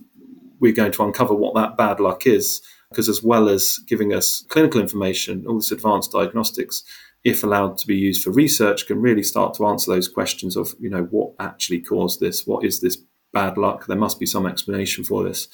we're 0.60 0.74
going 0.74 0.92
to 0.94 1.04
uncover 1.04 1.36
what 1.36 1.56
that 1.56 1.78
bad 1.78 2.00
luck 2.00 2.26
is. 2.26 2.62
Because 2.90 3.08
as 3.08 3.24
well 3.24 3.48
as 3.48 3.80
giving 3.88 4.14
us 4.14 4.44
clinical 4.50 4.82
information, 4.82 5.46
all 5.48 5.56
this 5.56 5.72
advanced 5.72 6.12
diagnostics, 6.12 6.84
if 7.24 7.44
allowed 7.44 7.78
to 7.78 7.88
be 7.88 7.96
used 7.96 8.24
for 8.24 8.32
research, 8.32 8.88
can 8.88 9.00
really 9.00 9.24
start 9.24 9.54
to 9.54 9.66
answer 9.66 9.92
those 9.92 10.10
questions 10.10 10.58
of, 10.58 10.74
you 10.80 10.90
know, 10.90 11.04
what 11.04 11.34
actually 11.40 11.80
caused 11.80 12.20
this? 12.20 12.46
What 12.46 12.66
is 12.66 12.82
this 12.82 12.98
bad 13.34 13.58
luck. 13.58 13.86
There 13.86 13.98
must 13.98 14.20
be 14.20 14.26
some 14.26 14.46
explanation 14.46 15.04
for 15.04 15.24
this. 15.24 15.48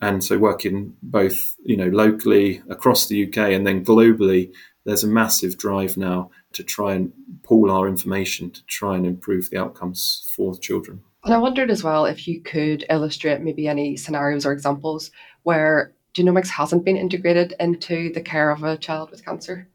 And 0.00 0.22
so, 0.24 0.38
working 0.38 0.96
both, 1.02 1.56
you 1.64 1.76
know, 1.76 1.88
locally 1.88 2.62
across 2.68 3.06
the 3.06 3.26
UK 3.26 3.38
and 3.52 3.66
then 3.66 3.84
globally, 3.84 4.52
there's 4.84 5.04
a 5.04 5.08
massive 5.08 5.56
drive 5.58 5.96
now 5.96 6.30
to 6.52 6.64
try 6.64 6.94
and 6.94 7.12
pool 7.44 7.70
our 7.70 7.86
information 7.86 8.50
to 8.50 8.64
try 8.66 8.96
and 8.96 9.06
improve 9.06 9.50
the 9.50 9.58
outcomes 9.58 10.30
for 10.34 10.58
children. 10.58 11.02
And 11.24 11.32
I 11.32 11.38
wondered 11.38 11.70
as 11.70 11.84
well 11.84 12.04
if 12.04 12.26
you 12.26 12.40
could 12.40 12.84
illustrate 12.90 13.40
maybe 13.40 13.68
any 13.68 13.96
scenarios 13.96 14.44
or 14.44 14.52
examples 14.52 15.12
where 15.44 15.92
genomics 16.14 16.48
hasn't 16.48 16.84
been 16.84 16.96
integrated 16.96 17.54
into 17.60 18.12
the 18.12 18.20
care 18.20 18.50
of 18.50 18.64
a 18.64 18.76
child 18.76 19.10
with 19.10 19.24
cancer. 19.24 19.68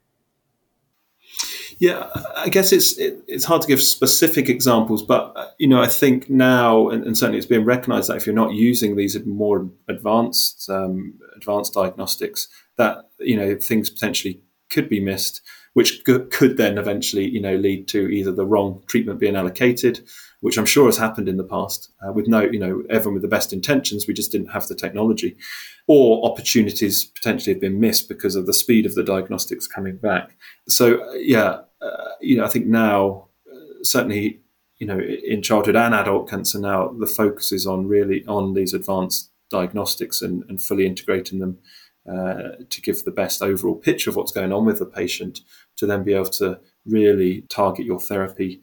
Yeah, 1.79 2.09
I 2.35 2.49
guess 2.49 2.73
it's 2.73 2.97
it, 2.97 3.21
it's 3.27 3.45
hard 3.45 3.61
to 3.61 3.67
give 3.67 3.81
specific 3.81 4.49
examples, 4.49 5.03
but 5.03 5.33
uh, 5.35 5.47
you 5.59 5.67
know, 5.67 5.81
I 5.81 5.87
think 5.87 6.27
now, 6.29 6.89
and, 6.89 7.03
and, 7.03 7.15
certainly 7.15 7.37
it's 7.37 7.45
being 7.45 7.65
recognised 7.65 8.09
that 8.09 8.17
if 8.17 8.25
you're 8.25 8.33
not 8.33 8.53
using 8.53 8.95
these 8.95 9.17
more 9.25 9.69
advanced 9.87 10.67
um, 10.71 11.19
advanced 11.35 11.73
diagnostics, 11.73 12.47
that 12.77 13.09
you 13.19 13.37
know 13.37 13.55
things 13.55 13.91
potentially 13.91 14.41
could 14.71 14.89
be 14.89 14.99
missed, 14.99 15.41
which 15.77 16.03
could 16.05 16.57
then 16.57 16.79
eventually 16.79 17.29
you 17.29 17.39
know 17.39 17.55
lead 17.55 17.87
to 17.87 18.07
either 18.07 18.31
the 18.31 18.47
wrong 18.47 18.81
treatment 18.87 19.19
being 19.19 19.35
allocated, 19.35 20.03
which 20.39 20.57
I'm 20.57 20.65
sure 20.65 20.87
has 20.87 20.97
happened 20.97 21.29
in 21.29 21.37
the 21.37 21.43
past 21.43 21.91
uh, 22.01 22.11
with 22.11 22.27
no 22.27 22.41
you 22.41 22.57
know 22.57 22.81
everyone 22.89 23.13
with 23.13 23.21
the 23.21 23.35
best 23.37 23.53
intentions, 23.53 24.07
we 24.07 24.15
just 24.15 24.31
didn't 24.31 24.53
have 24.53 24.67
the 24.67 24.73
technology, 24.73 25.37
or 25.85 26.25
opportunities 26.25 27.05
potentially 27.05 27.53
have 27.53 27.61
been 27.61 27.79
missed 27.79 28.09
because 28.09 28.35
of 28.35 28.47
the 28.47 28.55
speed 28.55 28.87
of 28.87 28.95
the 28.95 29.03
diagnostics 29.03 29.67
coming 29.67 29.97
back. 29.97 30.35
So 30.67 31.13
yeah, 31.13 31.59
uh, 31.79 32.09
you 32.21 32.37
know, 32.37 32.45
I 32.45 32.47
think 32.47 32.65
now, 32.65 33.27
uh, 33.47 33.83
certainly, 33.83 34.41
you 34.79 34.87
know, 34.87 34.99
in 34.99 35.43
childhood 35.43 35.75
and 35.75 35.93
adult 35.93 36.27
cancer 36.27 36.59
now, 36.59 36.87
the 36.87 37.05
focus 37.05 37.51
is 37.51 37.67
on 37.67 37.85
really 37.85 38.25
on 38.25 38.55
these 38.55 38.73
advanced 38.73 39.29
diagnostics 39.51 40.23
and, 40.23 40.43
and 40.49 40.59
fully 40.59 40.87
integrating 40.87 41.37
them 41.37 41.59
uh, 42.07 42.63
to 42.69 42.81
give 42.81 43.03
the 43.03 43.11
best 43.11 43.41
overall 43.41 43.75
picture 43.75 44.09
of 44.09 44.15
what's 44.15 44.31
going 44.31 44.53
on 44.53 44.65
with 44.65 44.79
the 44.79 44.85
patient, 44.85 45.41
to 45.75 45.85
then 45.85 46.03
be 46.03 46.13
able 46.13 46.25
to 46.25 46.59
really 46.85 47.41
target 47.49 47.85
your 47.85 47.99
therapy 47.99 48.61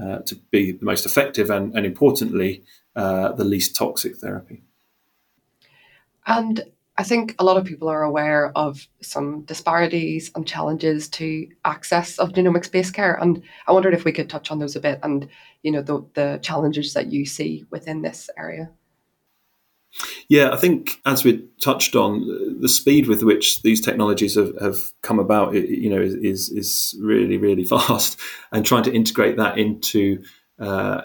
uh, 0.00 0.18
to 0.20 0.36
be 0.50 0.72
the 0.72 0.84
most 0.84 1.06
effective 1.06 1.50
and, 1.50 1.74
and 1.74 1.86
importantly, 1.86 2.64
uh, 2.96 3.32
the 3.32 3.44
least 3.44 3.76
toxic 3.76 4.16
therapy. 4.16 4.62
And 6.26 6.62
I 6.96 7.02
think 7.02 7.34
a 7.38 7.44
lot 7.44 7.56
of 7.56 7.64
people 7.64 7.88
are 7.88 8.02
aware 8.02 8.52
of 8.56 8.86
some 9.00 9.42
disparities 9.42 10.30
and 10.34 10.46
challenges 10.46 11.08
to 11.10 11.48
access 11.64 12.18
of 12.18 12.30
genomics 12.30 12.70
based 12.70 12.92
care. 12.92 13.14
And 13.14 13.42
I 13.66 13.72
wondered 13.72 13.94
if 13.94 14.04
we 14.04 14.12
could 14.12 14.28
touch 14.28 14.50
on 14.50 14.58
those 14.58 14.76
a 14.76 14.80
bit 14.80 15.00
and, 15.02 15.28
you 15.62 15.72
know, 15.72 15.82
the, 15.82 16.04
the 16.14 16.38
challenges 16.42 16.92
that 16.94 17.10
you 17.10 17.24
see 17.24 17.64
within 17.70 18.02
this 18.02 18.28
area. 18.36 18.70
Yeah, 20.28 20.50
I 20.52 20.56
think 20.56 21.00
as 21.04 21.24
we 21.24 21.48
touched 21.60 21.96
on, 21.96 22.60
the 22.60 22.68
speed 22.68 23.08
with 23.08 23.22
which 23.22 23.62
these 23.62 23.80
technologies 23.80 24.36
have, 24.36 24.56
have 24.60 24.78
come 25.02 25.18
about, 25.18 25.54
you 25.54 25.90
know, 25.90 26.00
is 26.00 26.48
is 26.50 26.96
really 27.00 27.36
really 27.36 27.64
fast, 27.74 28.18
and 28.52 28.64
trying 28.64 28.84
to 28.84 28.92
integrate 28.92 29.36
that 29.36 29.58
into 29.58 30.22
uh, 30.60 31.02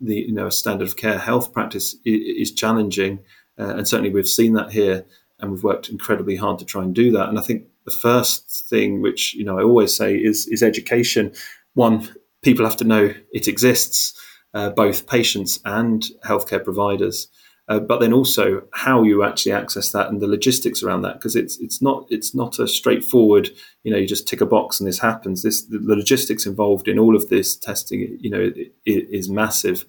the 0.00 0.16
you 0.16 0.32
know 0.32 0.48
standard 0.48 0.86
of 0.86 0.96
care 0.96 1.18
health 1.18 1.52
practice 1.52 1.94
is, 2.04 2.50
is 2.50 2.54
challenging. 2.54 3.20
Uh, 3.58 3.76
and 3.76 3.88
certainly 3.88 4.10
we've 4.10 4.28
seen 4.28 4.52
that 4.54 4.72
here, 4.72 5.04
and 5.38 5.50
we've 5.50 5.64
worked 5.64 5.88
incredibly 5.88 6.36
hard 6.36 6.58
to 6.58 6.64
try 6.64 6.82
and 6.82 6.94
do 6.94 7.10
that. 7.12 7.28
And 7.28 7.38
I 7.38 7.42
think 7.42 7.66
the 7.84 7.90
first 7.90 8.68
thing, 8.68 9.02
which 9.02 9.34
you 9.34 9.44
know 9.44 9.58
I 9.58 9.62
always 9.62 9.94
say, 9.96 10.16
is 10.16 10.46
is 10.46 10.62
education. 10.62 11.32
One, 11.74 12.08
people 12.42 12.64
have 12.64 12.76
to 12.76 12.84
know 12.84 13.12
it 13.32 13.48
exists, 13.48 14.14
uh, 14.52 14.70
both 14.70 15.06
patients 15.06 15.58
and 15.64 16.04
healthcare 16.24 16.62
providers. 16.62 17.28
Uh, 17.66 17.78
but 17.78 17.98
then 17.98 18.12
also 18.12 18.62
how 18.74 19.02
you 19.02 19.24
actually 19.24 19.52
access 19.52 19.90
that 19.90 20.08
and 20.08 20.20
the 20.20 20.26
logistics 20.26 20.82
around 20.82 21.00
that 21.00 21.14
because 21.14 21.34
it's 21.34 21.58
it's 21.60 21.80
not 21.80 22.06
it's 22.10 22.34
not 22.34 22.58
a 22.58 22.68
straightforward 22.68 23.48
you 23.84 23.90
know 23.90 23.96
you 23.96 24.06
just 24.06 24.28
tick 24.28 24.42
a 24.42 24.46
box 24.46 24.78
and 24.78 24.86
this 24.86 24.98
happens. 24.98 25.42
This 25.42 25.64
the 25.64 25.96
logistics 25.96 26.44
involved 26.44 26.88
in 26.88 26.98
all 26.98 27.16
of 27.16 27.30
this 27.30 27.56
testing 27.56 28.18
you 28.20 28.30
know 28.30 28.40
it, 28.40 28.74
it 28.84 29.08
is 29.10 29.30
massive. 29.30 29.86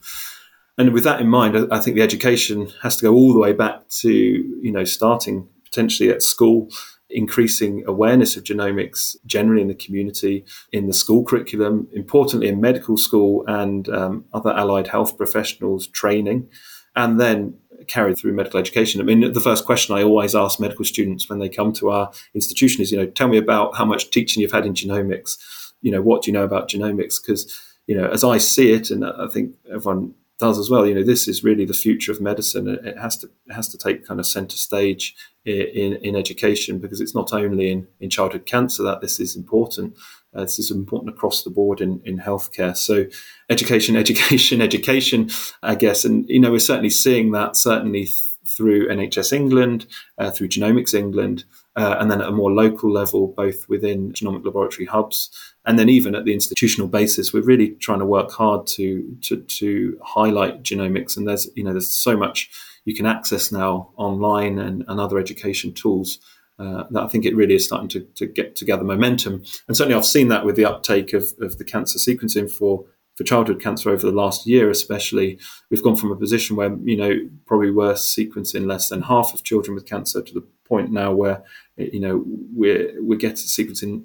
And 0.77 0.91
with 0.91 1.05
that 1.05 1.21
in 1.21 1.29
mind, 1.29 1.55
I 1.71 1.79
think 1.79 1.95
the 1.95 2.01
education 2.01 2.69
has 2.81 2.97
to 2.97 3.03
go 3.03 3.13
all 3.13 3.33
the 3.33 3.39
way 3.39 3.53
back 3.53 3.87
to 4.01 4.11
you 4.11 4.71
know 4.71 4.83
starting 4.83 5.47
potentially 5.65 6.09
at 6.09 6.23
school, 6.23 6.69
increasing 7.09 7.83
awareness 7.85 8.37
of 8.37 8.43
genomics 8.43 9.15
generally 9.25 9.61
in 9.61 9.67
the 9.67 9.75
community, 9.75 10.45
in 10.71 10.87
the 10.87 10.93
school 10.93 11.23
curriculum, 11.25 11.87
importantly 11.93 12.47
in 12.47 12.61
medical 12.61 12.97
school 12.97 13.43
and 13.47 13.89
um, 13.89 14.25
other 14.33 14.51
allied 14.51 14.87
health 14.87 15.17
professionals 15.17 15.87
training, 15.87 16.47
and 16.95 17.19
then 17.19 17.57
carried 17.87 18.17
through 18.17 18.33
medical 18.33 18.59
education. 18.59 19.01
I 19.01 19.03
mean, 19.03 19.33
the 19.33 19.41
first 19.41 19.65
question 19.65 19.95
I 19.95 20.03
always 20.03 20.35
ask 20.35 20.59
medical 20.59 20.85
students 20.85 21.29
when 21.29 21.39
they 21.39 21.49
come 21.49 21.73
to 21.73 21.89
our 21.89 22.11
institution 22.33 22.81
is, 22.81 22.91
you 22.91 22.97
know, 22.97 23.05
tell 23.05 23.27
me 23.27 23.37
about 23.37 23.75
how 23.75 23.85
much 23.85 24.11
teaching 24.11 24.41
you've 24.41 24.51
had 24.51 24.65
in 24.65 24.73
genomics. 24.73 25.37
You 25.81 25.91
know, 25.91 26.01
what 26.01 26.23
do 26.23 26.31
you 26.31 26.33
know 26.33 26.43
about 26.43 26.69
genomics? 26.69 27.15
Because 27.21 27.61
you 27.87 27.95
know, 27.95 28.07
as 28.07 28.23
I 28.23 28.39
see 28.39 28.71
it, 28.71 28.89
and 28.89 29.05
I 29.05 29.27
think 29.27 29.53
everyone 29.71 30.15
does 30.37 30.59
as 30.59 30.69
well. 30.69 30.85
You 30.85 30.95
know, 30.95 31.03
this 31.03 31.27
is 31.27 31.43
really 31.43 31.65
the 31.65 31.73
future 31.73 32.11
of 32.11 32.19
medicine. 32.19 32.67
It 32.67 32.97
has 32.97 33.17
to 33.17 33.27
it 33.47 33.53
has 33.53 33.69
to 33.69 33.77
take 33.77 34.05
kind 34.05 34.19
of 34.19 34.25
center 34.25 34.57
stage 34.57 35.15
in, 35.45 35.93
in 35.97 36.15
education 36.15 36.79
because 36.79 36.99
it's 36.99 37.15
not 37.15 37.31
only 37.31 37.71
in, 37.71 37.87
in 37.99 38.09
childhood 38.09 38.45
cancer 38.45 38.83
that 38.83 39.01
this 39.01 39.19
is 39.19 39.35
important. 39.35 39.95
Uh, 40.35 40.41
this 40.41 40.59
is 40.59 40.71
important 40.71 41.15
across 41.15 41.43
the 41.43 41.49
board 41.49 41.79
in, 41.79 42.01
in 42.03 42.19
healthcare. 42.19 42.75
So, 42.75 43.05
education, 43.49 43.95
education, 44.05 44.61
education, 44.61 45.29
I 45.63 45.75
guess. 45.75 46.03
And, 46.03 46.27
you 46.27 46.39
know, 46.39 46.51
we're 46.51 46.59
certainly 46.59 46.89
seeing 46.89 47.31
that 47.31 47.55
certainly 47.55 48.05
th- 48.05 48.21
through 48.47 48.89
NHS 48.89 49.33
England, 49.33 49.87
uh, 50.17 50.31
through 50.31 50.49
Genomics 50.49 50.93
England, 50.93 51.45
uh, 51.75 51.97
and 51.99 52.09
then 52.09 52.21
at 52.21 52.27
a 52.27 52.31
more 52.31 52.51
local 52.51 52.91
level, 52.91 53.27
both 53.27 53.67
within 53.67 54.13
genomic 54.13 54.45
laboratory 54.45 54.85
hubs, 54.85 55.29
and 55.65 55.77
then 55.77 55.89
even 55.89 56.15
at 56.15 56.25
the 56.25 56.33
institutional 56.33 56.87
basis, 56.87 57.33
we're 57.33 57.41
really 57.41 57.71
trying 57.71 57.99
to 57.99 58.05
work 58.05 58.31
hard 58.31 58.67
to 58.67 59.17
to, 59.21 59.37
to 59.41 59.99
highlight 60.03 60.63
genomics. 60.63 61.17
And 61.17 61.27
there's 61.27 61.47
you 61.55 61.63
know 61.63 61.71
there's 61.71 61.93
so 61.93 62.15
much 62.15 62.49
you 62.85 62.95
can 62.95 63.05
access 63.05 63.51
now 63.51 63.91
online 63.97 64.59
and, 64.59 64.83
and 64.87 64.99
other 64.99 65.19
education 65.19 65.73
tools. 65.73 66.19
Uh, 66.57 66.85
that 66.91 67.03
I 67.03 67.07
think 67.09 67.25
it 67.25 67.35
really 67.35 67.55
is 67.55 67.65
starting 67.65 67.89
to, 67.89 67.99
to 68.15 68.25
get 68.25 68.55
together 68.55 68.85
momentum. 68.85 69.43
And 69.67 69.75
certainly 69.75 69.97
I've 69.97 70.05
seen 70.05 70.29
that 70.29 70.45
with 70.45 70.55
the 70.55 70.63
uptake 70.63 71.11
of, 71.11 71.33
of 71.41 71.57
the 71.57 71.65
cancer 71.65 71.99
sequencing 71.99 72.49
for 72.49 72.85
for 73.15 73.23
childhood 73.23 73.61
cancer 73.61 73.89
over 73.89 74.05
the 74.05 74.15
last 74.15 74.45
year, 74.45 74.69
especially, 74.69 75.39
we've 75.69 75.83
gone 75.83 75.95
from 75.95 76.11
a 76.11 76.15
position 76.15 76.55
where, 76.55 76.75
you 76.83 76.97
know, 76.97 77.13
probably 77.45 77.71
we're 77.71 77.93
sequencing 77.93 78.65
less 78.65 78.89
than 78.89 79.01
half 79.01 79.33
of 79.33 79.43
children 79.43 79.73
with 79.73 79.85
cancer 79.85 80.21
to 80.21 80.33
the 80.33 80.45
point 80.65 80.91
now 80.91 81.13
where, 81.13 81.43
you 81.77 81.99
know, 81.99 82.23
we're, 82.25 82.93
we're 83.01 83.17
getting 83.17 83.37
sequencing 83.37 84.03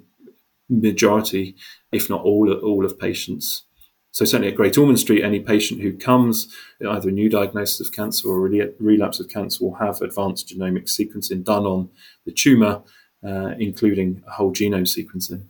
majority, 0.69 1.55
if 1.91 2.09
not 2.09 2.23
all, 2.23 2.51
all 2.51 2.85
of 2.85 2.99
patients. 2.99 3.63
So 4.11 4.25
certainly 4.25 4.49
at 4.49 4.57
Great 4.57 4.77
Ormond 4.77 4.99
Street, 4.99 5.23
any 5.23 5.39
patient 5.39 5.81
who 5.81 5.93
comes, 5.97 6.53
either 6.85 7.09
a 7.09 7.13
new 7.13 7.29
diagnosis 7.29 7.85
of 7.85 7.93
cancer 7.93 8.27
or 8.27 8.45
a 8.45 8.69
relapse 8.79 9.19
of 9.21 9.29
cancer, 9.29 9.63
will 9.63 9.75
have 9.75 10.01
advanced 10.01 10.49
genomic 10.49 10.85
sequencing 10.85 11.45
done 11.45 11.65
on 11.65 11.89
the 12.25 12.31
tumour, 12.31 12.83
uh, 13.25 13.53
including 13.57 14.21
a 14.27 14.31
whole 14.31 14.51
genome 14.51 14.81
sequencing. 14.81 15.43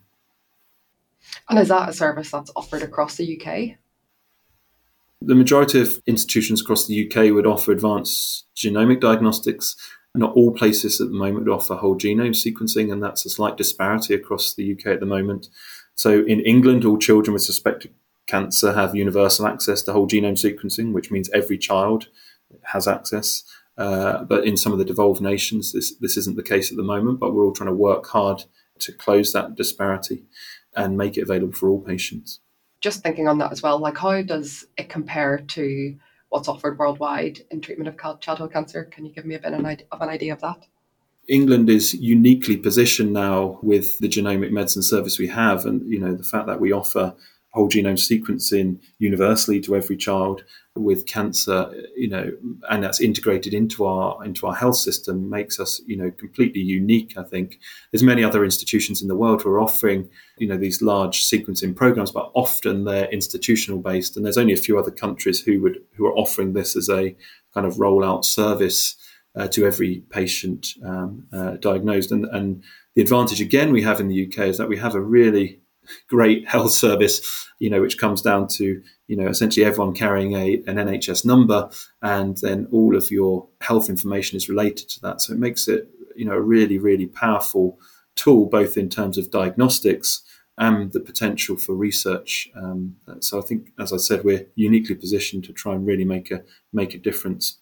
And 1.49 1.57
is 1.57 1.69
that 1.69 1.89
a 1.89 1.93
service 1.93 2.29
that's 2.29 2.51
offered 2.55 2.83
across 2.83 3.15
the 3.15 3.39
UK? 3.39 3.77
The 5.23 5.35
majority 5.35 5.81
of 5.81 6.01
institutions 6.05 6.61
across 6.61 6.87
the 6.87 7.07
UK 7.07 7.31
would 7.33 7.47
offer 7.47 7.71
advanced 7.71 8.45
genomic 8.55 8.99
diagnostics. 8.99 9.75
Not 10.13 10.33
all 10.33 10.51
places 10.51 10.99
at 10.99 11.07
the 11.07 11.13
moment 11.13 11.47
offer 11.47 11.75
whole 11.75 11.97
genome 11.97 12.35
sequencing, 12.35 12.91
and 12.91 13.01
that's 13.01 13.25
a 13.25 13.29
slight 13.29 13.55
disparity 13.55 14.13
across 14.13 14.53
the 14.53 14.73
UK 14.73 14.87
at 14.87 14.99
the 14.99 15.05
moment. 15.05 15.49
So 15.95 16.23
in 16.25 16.41
England, 16.41 16.83
all 16.83 16.97
children 16.97 17.33
with 17.33 17.43
suspected 17.43 17.93
cancer 18.27 18.73
have 18.73 18.95
universal 18.95 19.47
access 19.47 19.81
to 19.83 19.93
whole 19.93 20.07
genome 20.07 20.39
sequencing, 20.39 20.93
which 20.93 21.11
means 21.11 21.29
every 21.33 21.57
child 21.57 22.07
has 22.63 22.87
access. 22.87 23.43
Uh, 23.77 24.23
but 24.23 24.45
in 24.45 24.57
some 24.57 24.73
of 24.73 24.79
the 24.79 24.85
devolved 24.85 25.21
nations, 25.21 25.71
this, 25.71 25.95
this 25.95 26.17
isn't 26.17 26.35
the 26.35 26.43
case 26.43 26.71
at 26.71 26.77
the 26.77 26.83
moment, 26.83 27.19
but 27.19 27.33
we're 27.33 27.45
all 27.45 27.53
trying 27.53 27.69
to 27.69 27.73
work 27.73 28.05
hard 28.07 28.43
to 28.79 28.91
close 28.91 29.31
that 29.31 29.55
disparity 29.55 30.23
and 30.75 30.97
make 30.97 31.17
it 31.17 31.21
available 31.21 31.53
for 31.53 31.69
all 31.69 31.79
patients. 31.79 32.39
just 32.81 33.03
thinking 33.03 33.27
on 33.27 33.37
that 33.37 33.51
as 33.51 33.61
well, 33.61 33.79
like 33.79 33.97
how 33.97 34.21
does 34.21 34.65
it 34.77 34.89
compare 34.89 35.37
to 35.37 35.95
what's 36.31 36.47
offered 36.47 36.79
worldwide 36.79 37.41
in 37.51 37.59
treatment 37.59 37.89
of 37.89 38.19
childhood 38.21 38.53
cancer? 38.53 38.85
Can 38.85 39.05
you 39.05 39.11
give 39.11 39.25
me 39.25 39.35
a 39.35 39.39
bit 39.39 39.53
of 39.53 40.01
an 40.01 40.09
idea 40.09 40.33
of 40.33 40.41
that? 40.41 40.65
England 41.27 41.69
is 41.69 41.93
uniquely 41.93 42.57
positioned 42.57 43.13
now 43.13 43.59
with 43.61 43.99
the 43.99 44.07
genomic 44.07 44.51
medicine 44.51 44.81
service 44.81 45.19
we 45.19 45.27
have, 45.27 45.65
and 45.65 45.87
you 45.87 45.99
know 45.99 46.15
the 46.15 46.23
fact 46.23 46.47
that 46.47 46.59
we 46.59 46.71
offer 46.71 47.13
whole 47.51 47.67
genome 47.67 47.99
sequencing 47.99 48.79
universally 48.99 49.59
to 49.61 49.75
every 49.75 49.97
child 49.97 50.43
with 50.75 51.05
cancer, 51.05 51.69
you 51.97 52.07
know, 52.07 52.31
and 52.69 52.81
that's 52.81 53.01
integrated 53.01 53.53
into 53.53 53.85
our 53.85 54.23
into 54.23 54.47
our 54.47 54.55
health 54.55 54.77
system 54.77 55.29
makes 55.29 55.59
us, 55.59 55.81
you 55.85 55.97
know, 55.97 56.09
completely 56.11 56.61
unique. 56.61 57.17
I 57.17 57.23
think 57.23 57.59
there's 57.91 58.03
many 58.03 58.23
other 58.23 58.45
institutions 58.45 59.01
in 59.01 59.09
the 59.09 59.15
world 59.15 59.41
who 59.41 59.49
are 59.49 59.59
offering, 59.59 60.09
you 60.37 60.47
know, 60.47 60.57
these 60.57 60.81
large 60.81 61.25
sequencing 61.25 61.75
programs, 61.75 62.11
but 62.11 62.31
often 62.33 62.85
they're 62.85 63.09
institutional 63.09 63.81
based, 63.81 64.15
and 64.15 64.25
there's 64.25 64.37
only 64.37 64.53
a 64.53 64.57
few 64.57 64.79
other 64.79 64.91
countries 64.91 65.41
who 65.41 65.61
would 65.61 65.79
who 65.95 66.05
are 66.05 66.15
offering 66.15 66.53
this 66.53 66.77
as 66.77 66.89
a 66.89 67.15
kind 67.53 67.67
of 67.67 67.75
rollout 67.75 68.23
service 68.23 68.95
uh, 69.35 69.47
to 69.49 69.65
every 69.65 70.03
patient 70.09 70.73
um, 70.85 71.27
uh, 71.33 71.51
diagnosed. 71.57 72.11
And, 72.11 72.25
and 72.25 72.63
the 72.95 73.01
advantage 73.01 73.41
again 73.41 73.71
we 73.71 73.83
have 73.83 73.99
in 73.99 74.07
the 74.07 74.27
UK 74.27 74.47
is 74.47 74.57
that 74.57 74.69
we 74.69 74.77
have 74.77 74.95
a 74.95 75.01
really 75.01 75.59
great 76.07 76.47
health 76.47 76.71
service, 76.71 77.47
you 77.59 77.69
know, 77.69 77.81
which 77.81 77.97
comes 77.97 78.21
down 78.21 78.47
to, 78.47 78.81
you 79.07 79.15
know, 79.15 79.27
essentially 79.27 79.65
everyone 79.65 79.93
carrying 79.93 80.33
a, 80.33 80.55
an 80.67 80.75
NHS 80.77 81.25
number 81.25 81.69
and 82.01 82.37
then 82.37 82.67
all 82.71 82.95
of 82.95 83.11
your 83.11 83.47
health 83.61 83.89
information 83.89 84.37
is 84.37 84.49
related 84.49 84.89
to 84.89 85.01
that. 85.01 85.21
So 85.21 85.33
it 85.33 85.39
makes 85.39 85.67
it, 85.67 85.89
you 86.15 86.25
know, 86.25 86.33
a 86.33 86.41
really, 86.41 86.77
really 86.77 87.07
powerful 87.07 87.79
tool, 88.15 88.45
both 88.45 88.77
in 88.77 88.89
terms 88.89 89.17
of 89.17 89.31
diagnostics 89.31 90.21
and 90.57 90.91
the 90.91 90.99
potential 90.99 91.57
for 91.57 91.73
research. 91.73 92.49
Um, 92.55 92.97
so 93.19 93.39
I 93.39 93.41
think, 93.41 93.71
as 93.79 93.93
I 93.93 93.97
said, 93.97 94.23
we're 94.23 94.47
uniquely 94.55 94.95
positioned 94.95 95.43
to 95.45 95.53
try 95.53 95.73
and 95.73 95.85
really 95.85 96.05
make 96.05 96.29
a 96.29 96.43
make 96.73 96.93
a 96.93 96.99
difference. 96.99 97.57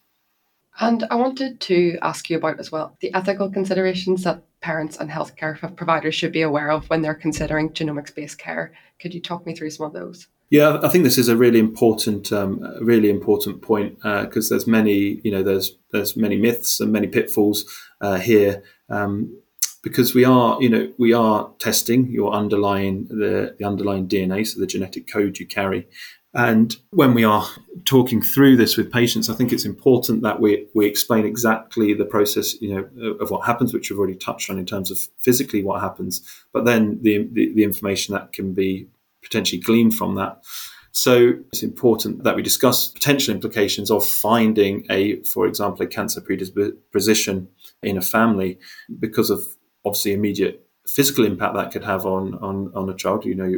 And 0.79 1.05
I 1.11 1.15
wanted 1.15 1.59
to 1.61 1.97
ask 2.01 2.29
you 2.29 2.37
about 2.37 2.59
as 2.59 2.71
well 2.71 2.97
the 3.01 3.13
ethical 3.13 3.49
considerations 3.49 4.23
that 4.23 4.43
parents 4.61 4.97
and 4.97 5.09
healthcare 5.09 5.75
providers 5.75 6.15
should 6.15 6.31
be 6.31 6.41
aware 6.41 6.71
of 6.71 6.89
when 6.89 7.01
they're 7.01 7.15
considering 7.15 7.69
genomics 7.69 8.13
based 8.13 8.37
care. 8.37 8.73
Could 8.99 9.13
you 9.13 9.21
talk 9.21 9.45
me 9.45 9.55
through 9.55 9.69
some 9.69 9.85
of 9.85 9.93
those? 9.93 10.27
Yeah, 10.49 10.79
I 10.81 10.89
think 10.89 11.03
this 11.03 11.19
is 11.19 11.29
a 11.29 11.37
really 11.37 11.59
important, 11.59 12.33
um, 12.33 12.61
really 12.81 13.09
important 13.09 13.61
point 13.61 13.97
because 13.99 14.51
uh, 14.51 14.55
there's 14.55 14.65
many, 14.65 15.21
you 15.23 15.31
know, 15.31 15.43
there's 15.43 15.77
there's 15.91 16.17
many 16.17 16.37
myths 16.37 16.79
and 16.79 16.91
many 16.91 17.07
pitfalls 17.07 17.65
uh, 18.01 18.17
here 18.17 18.63
um, 18.89 19.37
because 19.83 20.15
we 20.15 20.25
are, 20.25 20.61
you 20.61 20.69
know, 20.69 20.91
we 20.97 21.13
are 21.13 21.51
testing 21.59 22.07
your 22.07 22.33
underlying 22.33 23.07
the, 23.09 23.55
the 23.59 23.65
underlying 23.65 24.07
DNA, 24.07 24.45
so 24.45 24.59
the 24.59 24.65
genetic 24.67 25.07
code 25.07 25.37
you 25.37 25.45
carry, 25.45 25.87
and 26.33 26.75
when 26.91 27.13
we 27.13 27.23
are 27.23 27.47
talking 27.85 28.21
through 28.21 28.57
this 28.57 28.77
with 28.77 28.91
patients, 28.91 29.29
I 29.29 29.33
think 29.33 29.51
it's 29.51 29.65
important 29.65 30.21
that 30.21 30.39
we, 30.39 30.67
we 30.75 30.85
explain 30.85 31.25
exactly 31.25 31.93
the 31.93 32.05
process, 32.05 32.59
you 32.61 32.75
know, 32.75 33.15
of 33.19 33.31
what 33.31 33.45
happens, 33.45 33.73
which 33.73 33.89
we've 33.89 33.97
already 33.97 34.15
touched 34.15 34.49
on 34.49 34.59
in 34.59 34.65
terms 34.65 34.91
of 34.91 34.99
physically 35.19 35.63
what 35.63 35.81
happens, 35.81 36.21
but 36.53 36.65
then 36.65 36.99
the, 37.01 37.27
the, 37.31 37.53
the 37.53 37.63
information 37.63 38.13
that 38.13 38.31
can 38.31 38.53
be 38.53 38.87
potentially 39.23 39.59
gleaned 39.59 39.95
from 39.95 40.15
that. 40.15 40.43
So 40.91 41.33
it's 41.51 41.63
important 41.63 42.23
that 42.23 42.35
we 42.35 42.41
discuss 42.43 42.87
potential 42.87 43.33
implications 43.33 43.89
of 43.89 44.05
finding 44.05 44.85
a, 44.89 45.21
for 45.23 45.47
example, 45.47 45.83
a 45.83 45.87
cancer 45.87 46.21
predisposition 46.21 47.47
in 47.81 47.97
a 47.97 48.01
family 48.01 48.59
because 48.99 49.29
of 49.29 49.43
obviously 49.85 50.13
immediate 50.13 50.67
physical 50.87 51.23
impact 51.25 51.53
that 51.53 51.71
could 51.71 51.83
have 51.83 52.05
on 52.05 52.33
on, 52.35 52.71
on 52.75 52.89
a 52.89 52.95
child, 52.95 53.23
you 53.25 53.35
know, 53.35 53.53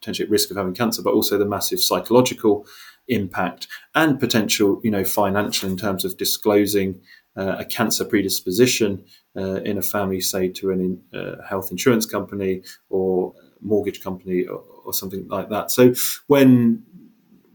potentially 0.00 0.26
at 0.26 0.30
risk 0.30 0.50
of 0.50 0.56
having 0.56 0.74
cancer, 0.74 1.02
but 1.02 1.14
also 1.14 1.38
the 1.38 1.46
massive 1.46 1.80
psychological 1.80 2.66
impact 3.08 3.66
and 3.94 4.20
potential, 4.20 4.80
you 4.84 4.90
know, 4.90 5.04
financial 5.04 5.68
in 5.68 5.76
terms 5.76 6.04
of 6.04 6.16
disclosing 6.16 7.00
uh, 7.36 7.56
a 7.58 7.64
cancer 7.64 8.04
predisposition 8.04 9.04
uh, 9.36 9.60
in 9.62 9.78
a 9.78 9.82
family, 9.82 10.20
say 10.20 10.48
to 10.48 10.70
an 10.70 11.02
uh, 11.14 11.42
health 11.48 11.70
insurance 11.70 12.06
company 12.06 12.62
or 12.88 13.34
mortgage 13.60 14.02
company 14.02 14.44
or, 14.44 14.62
or 14.84 14.92
something 14.92 15.26
like 15.28 15.48
that. 15.48 15.70
So 15.70 15.94
when 16.26 16.84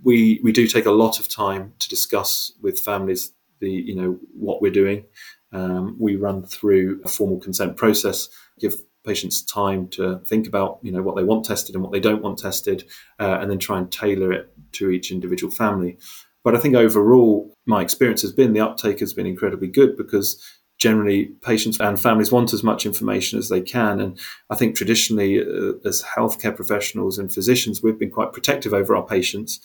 we 0.03 0.39
we 0.43 0.51
do 0.51 0.67
take 0.67 0.85
a 0.85 0.91
lot 0.91 1.19
of 1.19 1.29
time 1.29 1.73
to 1.79 1.89
discuss 1.89 2.51
with 2.61 2.79
families 2.79 3.33
the 3.59 3.71
you 3.71 3.95
know 3.95 4.19
what 4.33 4.61
we're 4.61 4.71
doing. 4.71 5.05
Um, 5.51 5.95
we 5.99 6.15
run 6.15 6.43
through 6.43 7.01
a 7.03 7.07
formal 7.07 7.39
consent 7.39 7.77
process, 7.77 8.27
give 8.59 8.73
patients 9.05 9.41
time 9.41 9.87
to 9.89 10.19
think 10.25 10.47
about 10.47 10.79
you 10.81 10.91
know 10.91 11.01
what 11.01 11.15
they 11.15 11.23
want 11.23 11.45
tested 11.45 11.75
and 11.75 11.83
what 11.83 11.91
they 11.91 11.99
don't 11.99 12.21
want 12.21 12.39
tested, 12.39 12.85
uh, 13.19 13.37
and 13.39 13.49
then 13.49 13.59
try 13.59 13.77
and 13.77 13.91
tailor 13.91 14.31
it 14.31 14.51
to 14.73 14.89
each 14.89 15.11
individual 15.11 15.51
family. 15.51 15.97
But 16.43 16.55
I 16.55 16.59
think 16.59 16.75
overall, 16.75 17.55
my 17.65 17.81
experience 17.81 18.21
has 18.21 18.33
been 18.33 18.53
the 18.53 18.59
uptake 18.59 18.99
has 18.99 19.13
been 19.13 19.25
incredibly 19.25 19.67
good 19.67 19.95
because 19.95 20.41
generally 20.77 21.27
patients 21.41 21.79
and 21.79 21.99
families 21.99 22.31
want 22.31 22.53
as 22.53 22.63
much 22.63 22.85
information 22.85 23.39
as 23.39 23.47
they 23.47 23.61
can. 23.61 24.01
And 24.01 24.19
I 24.49 24.55
think 24.55 24.75
traditionally, 24.75 25.39
uh, 25.39 25.73
as 25.85 26.03
healthcare 26.03 26.55
professionals 26.55 27.17
and 27.17 27.33
physicians, 27.33 27.81
we've 27.81 27.99
been 27.99 28.11
quite 28.11 28.33
protective 28.33 28.73
over 28.73 28.95
our 28.95 29.05
patients. 29.05 29.61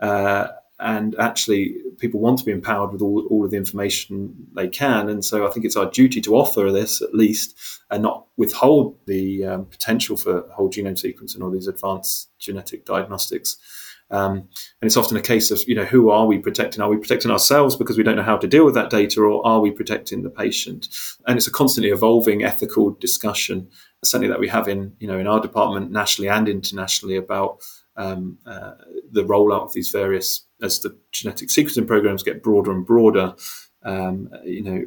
Uh, 0.00 0.48
and 0.82 1.14
actually 1.18 1.76
people 1.98 2.20
want 2.20 2.38
to 2.38 2.44
be 2.44 2.52
empowered 2.52 2.92
with 2.92 3.00
all, 3.00 3.26
all 3.30 3.44
of 3.44 3.50
the 3.50 3.56
information 3.56 4.34
they 4.54 4.68
can. 4.68 5.08
And 5.08 5.24
so 5.24 5.46
i 5.46 5.50
think 5.50 5.64
it's 5.64 5.76
our 5.76 5.90
duty 5.90 6.20
to 6.22 6.34
offer 6.34 6.70
this 6.72 7.00
at 7.00 7.14
least 7.14 7.56
and 7.90 8.02
not 8.02 8.26
withhold 8.36 8.96
the 9.06 9.44
um, 9.44 9.64
potential 9.66 10.16
for 10.16 10.48
whole 10.54 10.70
genome 10.70 11.00
sequencing 11.00 11.40
or 11.40 11.50
these 11.50 11.68
advanced 11.68 12.30
genetic 12.38 12.84
diagnostics. 12.84 13.56
Um, 14.10 14.34
and 14.34 14.48
it's 14.82 14.98
often 14.98 15.16
a 15.16 15.22
case 15.22 15.50
of 15.50 15.62
you 15.66 15.74
know 15.74 15.86
who 15.86 16.10
are 16.10 16.26
we 16.26 16.38
protecting? 16.38 16.82
Are 16.82 16.90
we 16.90 16.98
protecting 16.98 17.30
ourselves 17.30 17.76
because 17.76 17.96
we 17.96 18.04
don't 18.04 18.16
know 18.16 18.22
how 18.22 18.36
to 18.36 18.46
deal 18.46 18.66
with 18.66 18.74
that 18.74 18.90
data 18.90 19.22
or 19.22 19.46
are 19.46 19.60
we 19.60 19.70
protecting 19.70 20.22
the 20.22 20.28
patient? 20.28 20.88
And 21.26 21.38
it's 21.38 21.46
a 21.46 21.52
constantly 21.52 21.90
evolving 21.90 22.44
ethical 22.44 22.90
discussion 22.90 23.68
certainly 24.04 24.28
that 24.28 24.40
we 24.40 24.48
have 24.48 24.68
in 24.68 24.94
you 24.98 25.06
know 25.06 25.18
in 25.18 25.26
our 25.26 25.40
department 25.40 25.90
nationally 25.90 26.28
and 26.28 26.48
internationally 26.48 27.16
about 27.16 27.58
um, 27.96 28.38
uh, 28.46 28.72
the 29.10 29.24
rollout 29.24 29.62
of 29.62 29.72
these 29.72 29.90
various 29.90 30.46
as 30.62 30.80
the 30.80 30.96
genetic 31.10 31.48
sequencing 31.48 31.86
programs 31.86 32.22
get 32.22 32.42
broader 32.42 32.70
and 32.70 32.86
broader, 32.86 33.34
um, 33.84 34.30
you 34.44 34.62
know, 34.62 34.84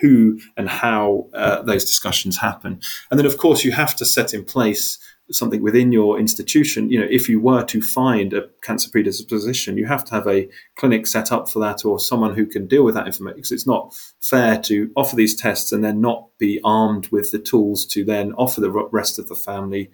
who 0.00 0.38
and 0.56 0.68
how 0.68 1.26
uh, 1.34 1.62
those 1.62 1.84
discussions 1.84 2.36
happen. 2.36 2.80
And 3.10 3.18
then, 3.18 3.26
of 3.26 3.38
course, 3.38 3.64
you 3.64 3.72
have 3.72 3.96
to 3.96 4.04
set 4.04 4.34
in 4.34 4.44
place 4.44 4.98
something 5.30 5.62
within 5.62 5.92
your 5.92 6.18
institution. 6.18 6.90
You 6.90 7.00
know, 7.00 7.08
if 7.10 7.28
you 7.28 7.38
were 7.40 7.64
to 7.64 7.82
find 7.82 8.32
a 8.32 8.48
cancer 8.62 8.90
predisposition, 8.90 9.76
you 9.76 9.86
have 9.86 10.04
to 10.06 10.14
have 10.14 10.26
a 10.26 10.48
clinic 10.76 11.06
set 11.06 11.30
up 11.30 11.50
for 11.50 11.58
that 11.60 11.84
or 11.84 12.00
someone 12.00 12.34
who 12.34 12.46
can 12.46 12.66
deal 12.66 12.82
with 12.84 12.94
that 12.94 13.06
information. 13.06 13.36
Because 13.36 13.52
it's 13.52 13.66
not 13.66 13.94
fair 14.20 14.58
to 14.62 14.90
offer 14.96 15.16
these 15.16 15.34
tests 15.34 15.70
and 15.70 15.84
then 15.84 16.00
not 16.00 16.28
be 16.38 16.60
armed 16.64 17.08
with 17.08 17.30
the 17.30 17.38
tools 17.38 17.84
to 17.86 18.04
then 18.04 18.32
offer 18.34 18.60
the 18.60 18.70
rest 18.70 19.18
of 19.18 19.28
the 19.28 19.34
family 19.34 19.90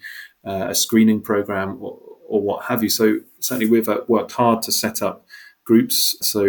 uh, 0.47 0.67
a 0.69 0.75
screening 0.75 1.21
program 1.21 1.81
or 2.35 2.43
what 2.43 2.65
have 2.65 2.83
you. 2.83 2.91
So 2.91 3.21
certainly 3.39 3.71
we've 3.71 3.89
uh, 3.89 4.01
worked 4.09 4.33
hard 4.33 4.61
to 4.63 4.73
set 4.73 5.01
up 5.03 5.25
groups. 5.65 6.17
So 6.21 6.43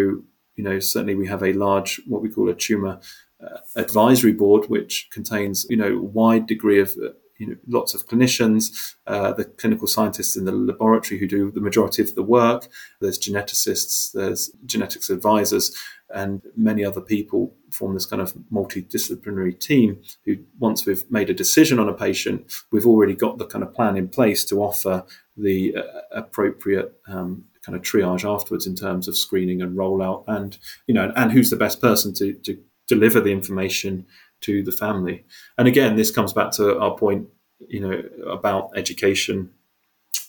you 0.56 0.64
know 0.64 0.80
certainly 0.80 1.14
we 1.14 1.28
have 1.28 1.44
a 1.44 1.54
large 1.54 2.02
what 2.08 2.24
we 2.24 2.30
call 2.30 2.50
a 2.50 2.56
tumor 2.56 3.00
uh, 3.40 3.60
advisory 3.76 4.34
board, 4.34 4.68
which 4.68 5.08
contains 5.12 5.68
you 5.70 5.78
know 5.78 6.00
wide 6.02 6.48
degree 6.48 6.82
of 6.82 6.90
uh, 6.98 7.10
you 7.38 7.48
know 7.48 7.56
lots 7.68 7.94
of 7.94 8.08
clinicians, 8.08 8.96
uh, 9.08 9.34
the 9.34 9.46
clinical 9.46 9.88
scientists 9.88 10.36
in 10.36 10.46
the 10.46 10.52
laboratory 10.52 11.20
who 11.20 11.28
do 11.28 11.52
the 11.52 11.62
majority 11.62 12.02
of 12.02 12.16
the 12.16 12.24
work. 12.24 12.68
There's 13.02 13.20
geneticists, 13.20 14.12
there's 14.12 14.52
genetics 14.66 15.10
advisors, 15.10 15.76
and 16.14 16.42
many 16.56 16.86
other 16.86 17.02
people 17.02 17.54
form 17.72 17.94
this 17.94 18.06
kind 18.06 18.22
of 18.22 18.34
multidisciplinary 18.52 19.60
team 19.60 20.02
who 20.26 20.38
once 20.60 20.86
we've 20.86 21.10
made 21.12 21.30
a 21.30 21.34
decision 21.34 21.80
on 21.80 21.90
a 21.90 21.94
patient 21.94 22.52
we've 22.72 22.86
already 22.86 23.16
got 23.16 23.38
the 23.38 23.46
kind 23.46 23.64
of 23.64 23.74
plan 23.74 23.98
in 23.98 24.08
place 24.08 24.46
to 24.46 24.62
offer 24.62 25.04
the 25.36 25.76
uh, 25.76 25.82
appropriate 26.12 26.94
um, 27.08 27.44
kind 27.64 27.76
of 27.76 27.82
triage 27.82 28.24
afterwards 28.24 28.68
in 28.68 28.76
terms 28.76 29.08
of 29.08 29.18
screening 29.18 29.62
and 29.62 29.76
rollout 29.76 30.24
and 30.28 30.58
you 30.88 30.94
know 30.94 31.12
and 31.16 31.32
who's 31.32 31.50
the 31.50 31.56
best 31.56 31.82
person 31.82 32.14
to, 32.14 32.34
to 32.34 32.58
deliver 32.88 33.20
the 33.20 33.32
information 33.32 34.06
to 34.42 34.64
the 34.64 34.72
family 34.72 35.26
and 35.58 35.68
again 35.68 35.96
this 35.96 36.12
comes 36.12 36.34
back 36.34 36.52
to 36.52 36.78
our 36.80 36.96
point 36.96 37.28
you 37.68 37.80
know 37.80 38.02
about 38.30 38.72
education 38.76 39.50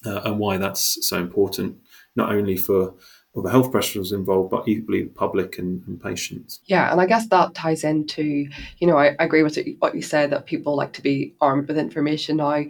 uh, 0.05 0.21
and 0.25 0.38
why 0.38 0.57
that's 0.57 0.99
so 1.07 1.19
important 1.19 1.77
not 2.14 2.33
only 2.33 2.57
for 2.57 2.95
or 3.37 3.42
the 3.42 3.51
health 3.51 3.71
professionals 3.71 4.12
involved, 4.12 4.51
but 4.51 4.66
equally 4.66 5.03
the 5.03 5.11
public 5.11 5.59
and, 5.59 5.87
and, 5.87 6.01
patients. 6.01 6.61
Yeah, 6.64 6.90
and 6.90 7.01
I 7.01 7.07
guess 7.07 7.29
that 7.29 7.55
ties 7.55 7.85
into, 7.85 8.49
you 8.79 8.87
know, 8.87 8.97
I, 8.97 9.14
I 9.19 9.25
agree 9.25 9.42
with 9.42 9.59
what 9.79 9.95
you 9.95 10.01
said 10.01 10.31
that 10.31 10.47
people 10.47 10.75
like 10.75 10.95
to 10.95 11.03
be 11.03 11.35
armed 11.42 11.69
with 11.69 11.77
information 11.77 12.38
now. 12.38 12.64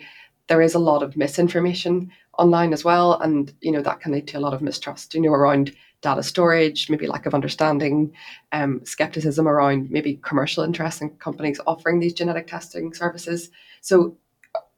There 0.48 0.60
is 0.60 0.74
a 0.74 0.80
lot 0.80 1.04
of 1.04 1.16
misinformation 1.16 2.10
online 2.36 2.72
as 2.72 2.84
well, 2.84 3.14
and 3.20 3.52
you 3.60 3.70
know 3.72 3.80
that 3.82 4.00
can 4.00 4.12
lead 4.12 4.28
to 4.28 4.38
a 4.38 4.40
lot 4.40 4.54
of 4.54 4.62
mistrust. 4.62 5.14
You 5.14 5.22
know, 5.22 5.32
around 5.32 5.72
data 6.06 6.22
storage, 6.22 6.88
maybe 6.88 7.08
lack 7.08 7.26
of 7.26 7.34
understanding, 7.34 8.12
um, 8.52 8.80
skepticism 8.84 9.48
around 9.48 9.90
maybe 9.90 10.20
commercial 10.22 10.62
interest 10.62 11.02
in 11.02 11.10
companies 11.26 11.60
offering 11.66 11.98
these 11.98 12.14
genetic 12.14 12.46
testing 12.46 12.94
services. 12.94 13.50
So, 13.80 14.16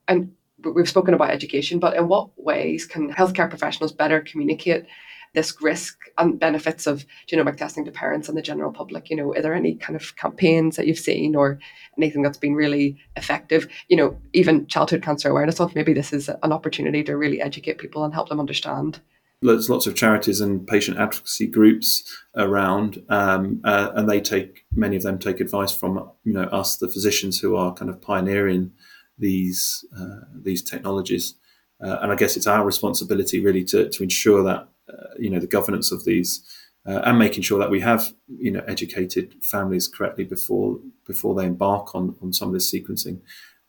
and 0.09 0.33
we've 0.75 0.89
spoken 0.89 1.13
about 1.13 1.31
education, 1.31 1.79
but 1.81 1.95
in 1.99 2.09
what 2.09 2.31
ways 2.51 2.87
can 2.87 3.13
healthcare 3.13 3.51
professionals 3.51 3.93
better 3.93 4.23
communicate 4.23 4.87
this 5.35 5.55
risk 5.61 5.99
and 6.17 6.41
benefits 6.41 6.87
of 6.87 7.05
genomic 7.31 7.59
testing 7.59 7.85
to 7.85 7.91
parents 7.91 8.27
and 8.29 8.39
the 8.39 8.49
general 8.51 8.73
public? 8.73 9.11
You 9.11 9.17
know, 9.17 9.35
are 9.35 9.43
there 9.43 9.53
any 9.53 9.75
kind 9.75 9.97
of 10.01 10.17
campaigns 10.17 10.77
that 10.77 10.87
you've 10.87 10.99
seen 11.11 11.37
or 11.37 11.59
anything 11.99 12.23
that's 12.23 12.39
been 12.39 12.55
really 12.55 12.97
effective? 13.17 13.69
You 13.89 13.99
know, 13.99 14.19
even 14.33 14.67
childhood 14.67 15.03
cancer 15.03 15.29
awareness 15.29 15.59
month, 15.59 15.75
maybe 15.75 15.93
this 15.93 16.15
is 16.15 16.31
an 16.31 16.53
opportunity 16.53 17.05
to 17.05 17.19
really 17.19 17.43
educate 17.43 17.77
people 17.77 18.03
and 18.05 18.15
help 18.15 18.31
them 18.31 18.41
understand 18.41 19.01
there's 19.41 19.71
lots 19.71 19.87
of 19.87 19.95
charities 19.95 20.41
and 20.41 20.67
patient 20.67 20.99
advocacy 20.99 21.47
groups 21.47 22.03
around, 22.37 23.03
um, 23.09 23.61
uh, 23.65 23.91
and 23.95 24.09
they 24.09 24.21
take 24.21 24.65
many 24.73 24.97
of 24.97 25.03
them 25.03 25.19
take 25.19 25.41
advice 25.41 25.73
from 25.73 26.11
you 26.25 26.33
know 26.33 26.45
us, 26.45 26.77
the 26.77 26.89
physicians 26.89 27.41
who 27.41 27.57
are 27.57 27.75
kind 27.75 27.91
of 27.91 28.01
pioneering 28.01 28.73
these 29.19 29.85
uh, 29.97 30.21
these 30.35 30.63
technologies. 30.63 31.35
Uh, 31.81 31.99
and 32.03 32.11
I 32.11 32.17
guess 32.17 32.37
it's 32.37 32.49
our 32.49 32.65
responsibility 32.65 33.41
really 33.41 33.63
to, 33.65 33.89
to 33.89 34.03
ensure 34.03 34.43
that 34.43 34.69
uh, 34.93 35.15
you 35.19 35.31
know 35.31 35.39
the 35.39 35.47
governance 35.47 35.93
of 35.93 36.05
these 36.05 36.43
uh, 36.87 37.03
and 37.05 37.19
making 37.19 37.43
sure 37.43 37.59
that 37.59 37.71
we 37.71 37.81
have 37.81 38.13
you 38.27 38.51
know 38.51 38.65
educated 38.67 39.35
families 39.43 39.87
correctly 39.87 40.25
before 40.25 40.81
before 41.07 41.35
they 41.35 41.47
embark 41.47 41.95
on 41.95 42.17
on 42.23 42.33
some 42.33 42.49
of 42.49 42.55
this 42.55 42.73
sequencing. 42.73 43.21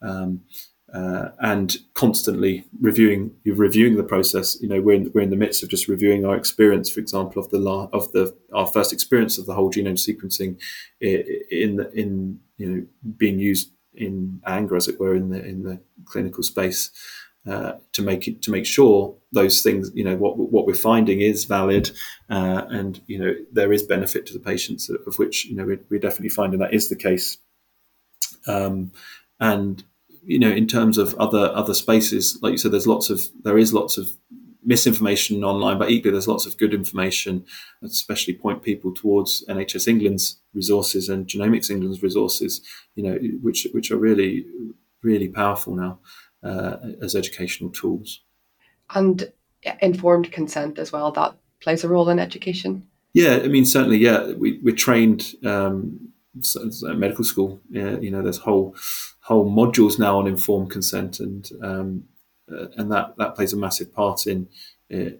Um, 0.01 0.41
uh, 0.93 1.29
and 1.39 1.77
constantly 1.93 2.65
reviewing 2.79 3.31
you're 3.43 3.55
reviewing 3.55 3.95
the 3.95 4.03
process. 4.03 4.59
You 4.61 4.69
know, 4.69 4.81
we're 4.81 4.95
in, 4.95 5.11
we're 5.13 5.21
in 5.21 5.29
the 5.29 5.35
midst 5.35 5.63
of 5.63 5.69
just 5.69 5.87
reviewing 5.87 6.25
our 6.25 6.35
experience, 6.35 6.89
for 6.89 6.99
example, 6.99 7.41
of 7.41 7.49
the 7.49 7.59
of 7.93 8.11
the 8.11 8.35
our 8.53 8.67
first 8.67 8.93
experience 8.93 9.37
of 9.37 9.45
the 9.45 9.53
whole 9.53 9.71
genome 9.71 9.93
sequencing 9.93 10.59
in 10.99 11.87
in 11.93 12.39
you 12.57 12.67
know 12.67 12.85
being 13.17 13.39
used 13.39 13.71
in 13.93 14.41
anger, 14.45 14.75
as 14.75 14.87
it 14.87 14.99
were, 14.99 15.15
in 15.15 15.29
the 15.29 15.43
in 15.43 15.63
the 15.63 15.79
clinical 16.05 16.43
space. 16.43 16.91
Uh, 17.47 17.77
to 17.93 18.01
make 18.01 18.27
it 18.27 18.41
to 18.41 18.51
make 18.51 18.65
sure 18.65 19.15
those 19.31 19.61
things 19.61 19.89
you 19.95 20.03
know 20.03 20.15
what 20.17 20.37
what 20.37 20.67
we're 20.67 20.73
finding 20.73 21.21
is 21.21 21.45
valid 21.45 21.89
uh, 22.29 22.65
and 22.69 23.01
you 23.07 23.17
know 23.17 23.33
there 23.53 23.71
is 23.71 23.81
benefit 23.81 24.25
to 24.25 24.33
the 24.33 24.39
patients 24.39 24.89
of 24.89 25.17
which 25.17 25.45
you 25.45 25.55
know 25.55 25.65
we're, 25.65 25.79
we're 25.89 26.01
definitely 26.01 26.29
finding 26.29 26.59
that 26.59 26.73
is 26.73 26.89
the 26.89 26.97
case 26.97 27.37
um, 28.45 28.91
and 29.39 29.85
you 30.25 30.39
know, 30.39 30.49
in 30.49 30.67
terms 30.67 30.97
of 30.97 31.15
other 31.15 31.51
other 31.53 31.73
spaces, 31.73 32.39
like 32.41 32.51
you 32.51 32.57
said, 32.57 32.71
there's 32.71 32.87
lots 32.87 33.09
of 33.09 33.21
there 33.43 33.57
is 33.57 33.73
lots 33.73 33.97
of 33.97 34.09
misinformation 34.63 35.43
online, 35.43 35.77
but 35.77 35.89
equally 35.89 36.11
there's 36.11 36.27
lots 36.27 36.45
of 36.45 36.57
good 36.57 36.73
information, 36.73 37.45
especially 37.83 38.33
point 38.33 38.61
people 38.61 38.93
towards 38.93 39.43
NHS 39.47 39.87
England's 39.87 40.39
resources 40.53 41.09
and 41.09 41.27
Genomics 41.27 41.69
England's 41.69 42.03
resources, 42.03 42.61
you 42.95 43.03
know, 43.03 43.17
which 43.41 43.67
which 43.73 43.91
are 43.91 43.97
really 43.97 44.45
really 45.01 45.29
powerful 45.29 45.75
now 45.75 45.99
uh, 46.43 46.77
as 47.01 47.15
educational 47.15 47.71
tools. 47.71 48.21
And 48.93 49.31
informed 49.81 50.31
consent 50.31 50.79
as 50.79 50.91
well 50.91 51.11
that 51.11 51.35
plays 51.59 51.83
a 51.83 51.89
role 51.89 52.09
in 52.09 52.19
education. 52.19 52.87
Yeah, 53.13 53.39
I 53.43 53.47
mean 53.47 53.65
certainly, 53.65 53.97
yeah, 53.97 54.31
we 54.33 54.59
we're 54.63 54.75
trained 54.75 55.33
um, 55.45 56.11
medical 56.83 57.23
school. 57.23 57.59
Uh, 57.75 57.99
you 57.99 58.11
know, 58.11 58.21
there's 58.21 58.37
whole 58.37 58.75
whole 59.29 59.47
modules 59.47 59.99
now 59.99 60.17
on 60.17 60.25
informed 60.25 60.71
consent, 60.71 61.19
and 61.19 61.49
um, 61.61 62.03
uh, 62.51 62.65
and 62.77 62.91
that 62.91 63.13
that 63.17 63.35
plays 63.35 63.53
a 63.53 63.57
massive 63.57 63.93
part 63.93 64.25
in 64.25 64.49
uh, 64.93 65.11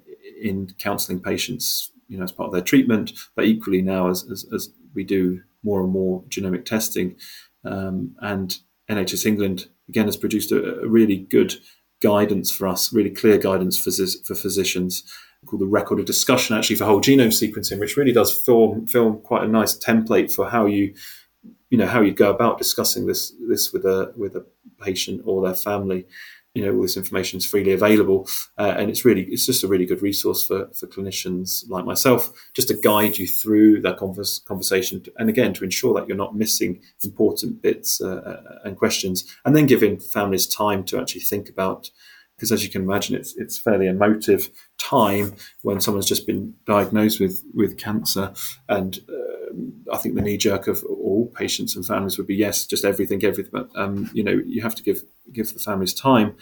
in 0.41 0.73
counselling 0.79 1.21
patients, 1.21 1.91
you 2.07 2.17
know, 2.17 2.23
as 2.23 2.31
part 2.31 2.47
of 2.47 2.53
their 2.53 2.63
treatment. 2.63 3.13
But 3.35 3.45
equally 3.45 3.83
now, 3.83 4.09
as 4.09 4.27
as, 4.29 4.45
as 4.51 4.69
we 4.95 5.03
do 5.03 5.41
more 5.63 5.81
and 5.81 5.91
more 5.91 6.23
genomic 6.23 6.65
testing, 6.65 7.15
um, 7.63 8.15
and 8.19 8.57
NHS 8.89 9.27
England 9.27 9.67
again 9.87 10.07
has 10.07 10.17
produced 10.17 10.51
a, 10.51 10.81
a, 10.81 10.87
really 10.87 11.17
good 11.17 11.55
guidance 12.01 12.51
for 12.51 12.67
us, 12.67 12.91
really 12.91 13.11
clear 13.11 13.37
guidance 13.37 13.77
for 13.77 13.91
for 14.25 14.33
physicians 14.33 15.03
called 15.45 15.61
the 15.61 15.67
record 15.67 15.99
of 15.99 16.05
discussion 16.05 16.57
actually 16.57 16.75
for 16.75 16.85
whole 16.85 16.99
genome 16.99 17.27
sequencing, 17.27 17.79
which 17.79 17.95
really 17.95 18.11
does 18.11 18.35
film 18.43 18.87
film 18.87 19.21
quite 19.21 19.43
a 19.43 19.47
nice 19.47 19.77
template 19.77 20.33
for 20.33 20.49
how 20.49 20.65
you 20.65 20.95
you 21.69 21.77
know 21.77 21.87
how 21.87 22.01
you 22.01 22.11
go 22.11 22.29
about 22.29 22.57
discussing 22.57 23.05
this 23.05 23.33
this 23.47 23.71
with 23.71 23.85
a 23.85 24.13
with 24.15 24.35
a 24.35 24.45
patient 24.79 25.21
or 25.25 25.43
their 25.43 25.55
family 25.55 26.05
you 26.53 26.65
know 26.65 26.75
all 26.75 26.81
this 26.81 26.97
information 26.97 27.37
is 27.37 27.45
freely 27.45 27.73
available 27.73 28.27
uh, 28.57 28.73
and 28.77 28.89
it's 28.89 29.05
really 29.05 29.23
it's 29.25 29.45
just 29.45 29.63
a 29.63 29.67
really 29.67 29.85
good 29.85 30.01
resource 30.01 30.45
for 30.45 30.67
for 30.73 30.87
clinicians 30.87 31.69
like 31.69 31.85
myself 31.85 32.31
just 32.53 32.67
to 32.67 32.73
guide 32.73 33.17
you 33.17 33.27
through 33.27 33.81
that 33.81 33.97
converse, 33.97 34.39
conversation 34.39 35.03
and 35.17 35.29
again 35.29 35.53
to 35.53 35.63
ensure 35.63 35.93
that 35.93 36.07
you're 36.07 36.17
not 36.17 36.35
missing 36.35 36.81
important 37.03 37.61
bits 37.61 38.01
uh, 38.01 38.15
uh 38.15 38.59
and 38.65 38.77
questions 38.77 39.25
and 39.45 39.55
then 39.55 39.65
giving 39.65 39.99
families 39.99 40.47
time 40.47 40.83
to 40.83 40.99
actually 40.99 41.21
think 41.21 41.49
about 41.49 41.91
because 42.39 42.53
as 42.53 42.63
you 42.63 42.69
can 42.69 42.83
imagine 42.83 43.15
it's 43.15 43.35
it's 43.35 43.57
fairly 43.57 43.87
emotive 43.87 44.49
time 44.77 45.35
when 45.63 45.81
someone's 45.81 46.07
just 46.07 46.25
been 46.25 46.53
diagnosed 46.65 47.19
with 47.19 47.43
with 47.53 47.77
cancer 47.77 48.31
and 48.69 48.99
uh, 49.09 49.29
I 49.91 49.97
think 49.97 50.15
the 50.15 50.21
knee 50.21 50.37
jerk 50.37 50.67
of 50.67 50.83
all 50.85 51.27
patients 51.35 51.75
and 51.75 51.85
families 51.85 52.17
would 52.17 52.27
be 52.27 52.35
yes, 52.35 52.65
just 52.65 52.85
everything, 52.85 53.23
everything. 53.23 53.51
But 53.51 53.69
um, 53.75 54.09
you 54.13 54.23
know, 54.23 54.41
you 54.45 54.61
have 54.61 54.75
to 54.75 54.83
give 54.83 55.03
give 55.31 55.53
the 55.53 55.59
families 55.59 55.93
time 55.93 56.35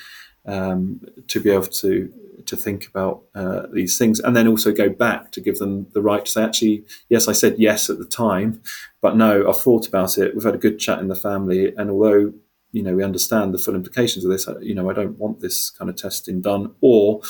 um, 0.45 1.01
to 1.27 1.39
be 1.39 1.49
able 1.49 1.67
to 1.67 2.11
to 2.45 2.55
think 2.55 2.87
about 2.87 3.23
uh, 3.35 3.63
these 3.73 3.97
things, 3.97 4.19
and 4.19 4.35
then 4.35 4.47
also 4.47 4.71
go 4.71 4.89
back 4.89 5.31
to 5.33 5.41
give 5.41 5.57
them 5.57 5.87
the 5.93 6.01
right 6.01 6.25
to 6.25 6.31
say, 6.31 6.43
actually, 6.43 6.85
yes, 7.09 7.27
I 7.27 7.33
said 7.33 7.55
yes 7.57 7.89
at 7.89 7.97
the 7.97 8.05
time, 8.05 8.61
but 9.01 9.15
no, 9.15 9.47
I've 9.49 9.61
thought 9.61 9.87
about 9.87 10.17
it. 10.17 10.33
We've 10.33 10.43
had 10.43 10.55
a 10.55 10.59
good 10.59 10.79
chat 10.79 10.99
in 10.99 11.07
the 11.07 11.15
family, 11.15 11.73
and 11.75 11.89
although 11.89 12.33
you 12.71 12.83
know 12.83 12.95
we 12.95 13.03
understand 13.03 13.53
the 13.53 13.57
full 13.57 13.75
implications 13.75 14.25
of 14.25 14.31
this, 14.31 14.47
you 14.61 14.75
know, 14.75 14.89
I 14.89 14.93
don't 14.93 15.17
want 15.17 15.39
this 15.39 15.69
kind 15.69 15.89
of 15.89 15.95
testing 15.95 16.41
done, 16.41 16.73
or 16.81 17.21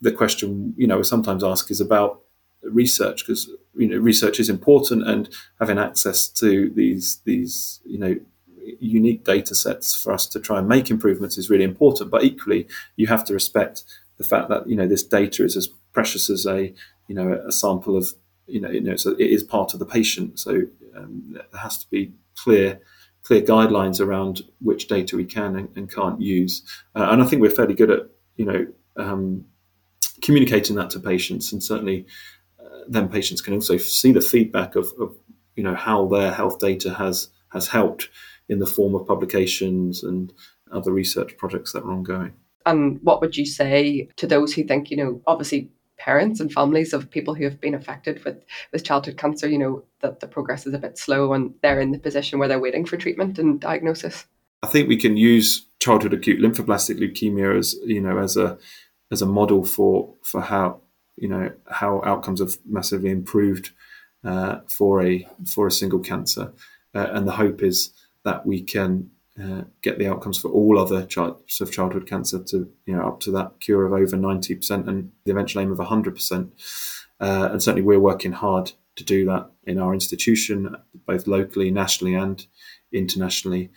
the 0.00 0.12
question 0.12 0.74
you 0.76 0.86
know 0.86 0.98
we 0.98 1.04
sometimes 1.04 1.44
ask 1.44 1.70
is 1.70 1.80
about 1.80 2.22
research 2.62 3.26
because 3.26 3.50
you 3.74 3.88
know 3.88 3.96
research 3.96 4.38
is 4.38 4.48
important 4.48 5.06
and 5.06 5.28
having 5.58 5.78
access 5.78 6.28
to 6.28 6.70
these 6.70 7.20
these 7.24 7.80
you 7.84 7.98
know 7.98 8.16
unique 8.80 9.24
data 9.24 9.54
sets 9.54 9.94
for 9.94 10.12
us 10.12 10.26
to 10.26 10.38
try 10.38 10.58
and 10.58 10.68
make 10.68 10.90
improvements 10.90 11.36
is 11.36 11.50
really 11.50 11.64
important. 11.64 12.10
But 12.10 12.24
equally 12.24 12.68
you 12.96 13.06
have 13.08 13.24
to 13.24 13.34
respect 13.34 13.84
the 14.18 14.24
fact 14.24 14.48
that 14.48 14.68
you 14.68 14.76
know 14.76 14.86
this 14.86 15.02
data 15.02 15.44
is 15.44 15.56
as 15.56 15.68
precious 15.92 16.30
as 16.30 16.46
a 16.46 16.72
you 17.08 17.14
know 17.14 17.32
a 17.46 17.52
sample 17.52 17.96
of 17.96 18.12
you 18.46 18.60
know, 18.60 18.70
you 18.70 18.80
know 18.80 18.96
so 18.96 19.12
it 19.12 19.30
is 19.30 19.42
part 19.42 19.72
of 19.72 19.80
the 19.80 19.86
patient. 19.86 20.38
So 20.38 20.62
um, 20.96 21.22
there 21.32 21.60
has 21.60 21.78
to 21.78 21.90
be 21.90 22.12
clear 22.36 22.80
clear 23.22 23.40
guidelines 23.40 24.00
around 24.00 24.42
which 24.60 24.88
data 24.88 25.16
we 25.16 25.24
can 25.24 25.56
and, 25.56 25.68
and 25.76 25.92
can't 25.92 26.20
use 26.20 26.62
uh, 26.94 27.08
and 27.10 27.22
I 27.22 27.26
think 27.26 27.42
we're 27.42 27.50
fairly 27.50 27.74
good 27.74 27.90
at 27.90 28.02
you 28.36 28.44
know 28.44 28.66
um, 28.96 29.44
communicating 30.22 30.76
that 30.76 30.90
to 30.90 31.00
patients 31.00 31.52
and 31.52 31.62
certainly 31.62 32.06
then 32.88 33.08
patients 33.08 33.40
can 33.40 33.54
also 33.54 33.76
see 33.76 34.12
the 34.12 34.20
feedback 34.20 34.76
of, 34.76 34.92
of, 35.00 35.16
you 35.56 35.62
know 35.62 35.74
how 35.74 36.06
their 36.06 36.32
health 36.32 36.58
data 36.58 36.94
has 36.94 37.28
has 37.50 37.68
helped 37.68 38.08
in 38.48 38.58
the 38.58 38.66
form 38.66 38.94
of 38.94 39.06
publications 39.06 40.02
and 40.02 40.32
other 40.72 40.90
research 40.90 41.36
projects 41.36 41.72
that 41.72 41.84
are 41.84 41.92
ongoing. 41.92 42.32
And 42.64 42.98
what 43.02 43.20
would 43.20 43.36
you 43.36 43.44
say 43.44 44.08
to 44.16 44.26
those 44.26 44.54
who 44.54 44.64
think, 44.64 44.90
you 44.90 44.96
know, 44.96 45.20
obviously 45.26 45.68
parents 46.02 46.40
and 46.40 46.52
families 46.52 46.92
of 46.92 47.08
people 47.08 47.32
who 47.32 47.44
have 47.44 47.60
been 47.60 47.74
affected 47.74 48.24
with, 48.24 48.42
with 48.72 48.82
childhood 48.82 49.16
cancer, 49.16 49.48
you 49.48 49.58
know, 49.58 49.84
that 50.00 50.18
the 50.18 50.26
progress 50.26 50.66
is 50.66 50.74
a 50.74 50.78
bit 50.78 50.98
slow 50.98 51.32
and 51.32 51.54
they're 51.62 51.80
in 51.80 51.92
the 51.92 51.98
position 51.98 52.40
where 52.40 52.48
they're 52.48 52.58
waiting 52.58 52.84
for 52.84 52.96
treatment 52.96 53.38
and 53.38 53.60
diagnosis? 53.60 54.26
I 54.64 54.66
think 54.66 54.88
we 54.88 54.96
can 54.96 55.16
use 55.16 55.64
childhood 55.78 56.12
acute 56.12 56.40
lymphoblastic 56.40 56.98
leukemia 56.98 57.56
as, 57.56 57.76
you 57.84 58.00
know, 58.00 58.18
as 58.18 58.36
a 58.36 58.58
as 59.12 59.22
a 59.22 59.26
model 59.26 59.64
for 59.64 60.14
for 60.22 60.40
how 60.40 60.80
you 61.16 61.28
know 61.28 61.52
how 61.70 62.02
outcomes 62.04 62.40
have 62.40 62.56
massively 62.66 63.10
improved 63.10 63.70
uh, 64.24 64.60
for 64.66 65.04
a 65.06 65.28
for 65.54 65.66
a 65.66 65.72
single 65.72 66.00
cancer, 66.00 66.52
uh, 66.94 67.08
and 67.10 67.28
the 67.28 67.32
hope 67.32 67.62
is 67.62 67.92
that 68.24 68.46
we 68.46 68.62
can 68.62 69.10
uh, 69.40 69.62
get 69.82 69.98
the 69.98 70.06
outcomes 70.06 70.38
for 70.38 70.48
all 70.48 70.78
other 70.78 71.04
types 71.06 71.60
of 71.60 71.72
childhood 71.72 72.06
cancer 72.06 72.42
to 72.42 72.70
you 72.86 72.94
know 72.94 73.06
up 73.06 73.20
to 73.20 73.30
that 73.30 73.60
cure 73.60 73.86
of 73.86 73.92
over 73.92 74.16
ninety 74.16 74.54
percent 74.54 74.88
and 74.88 75.10
the 75.24 75.32
eventual 75.32 75.62
aim 75.62 75.72
of 75.72 75.78
hundred 75.78 76.14
percent. 76.14 76.52
Uh, 77.20 77.48
and 77.52 77.62
certainly, 77.62 77.82
we're 77.82 78.00
working 78.00 78.32
hard 78.32 78.72
to 78.96 79.04
do 79.04 79.24
that 79.24 79.48
in 79.64 79.78
our 79.78 79.94
institution, 79.94 80.76
both 81.06 81.26
locally, 81.26 81.70
nationally, 81.70 82.14
and 82.14 82.46
internationally. 82.92 83.70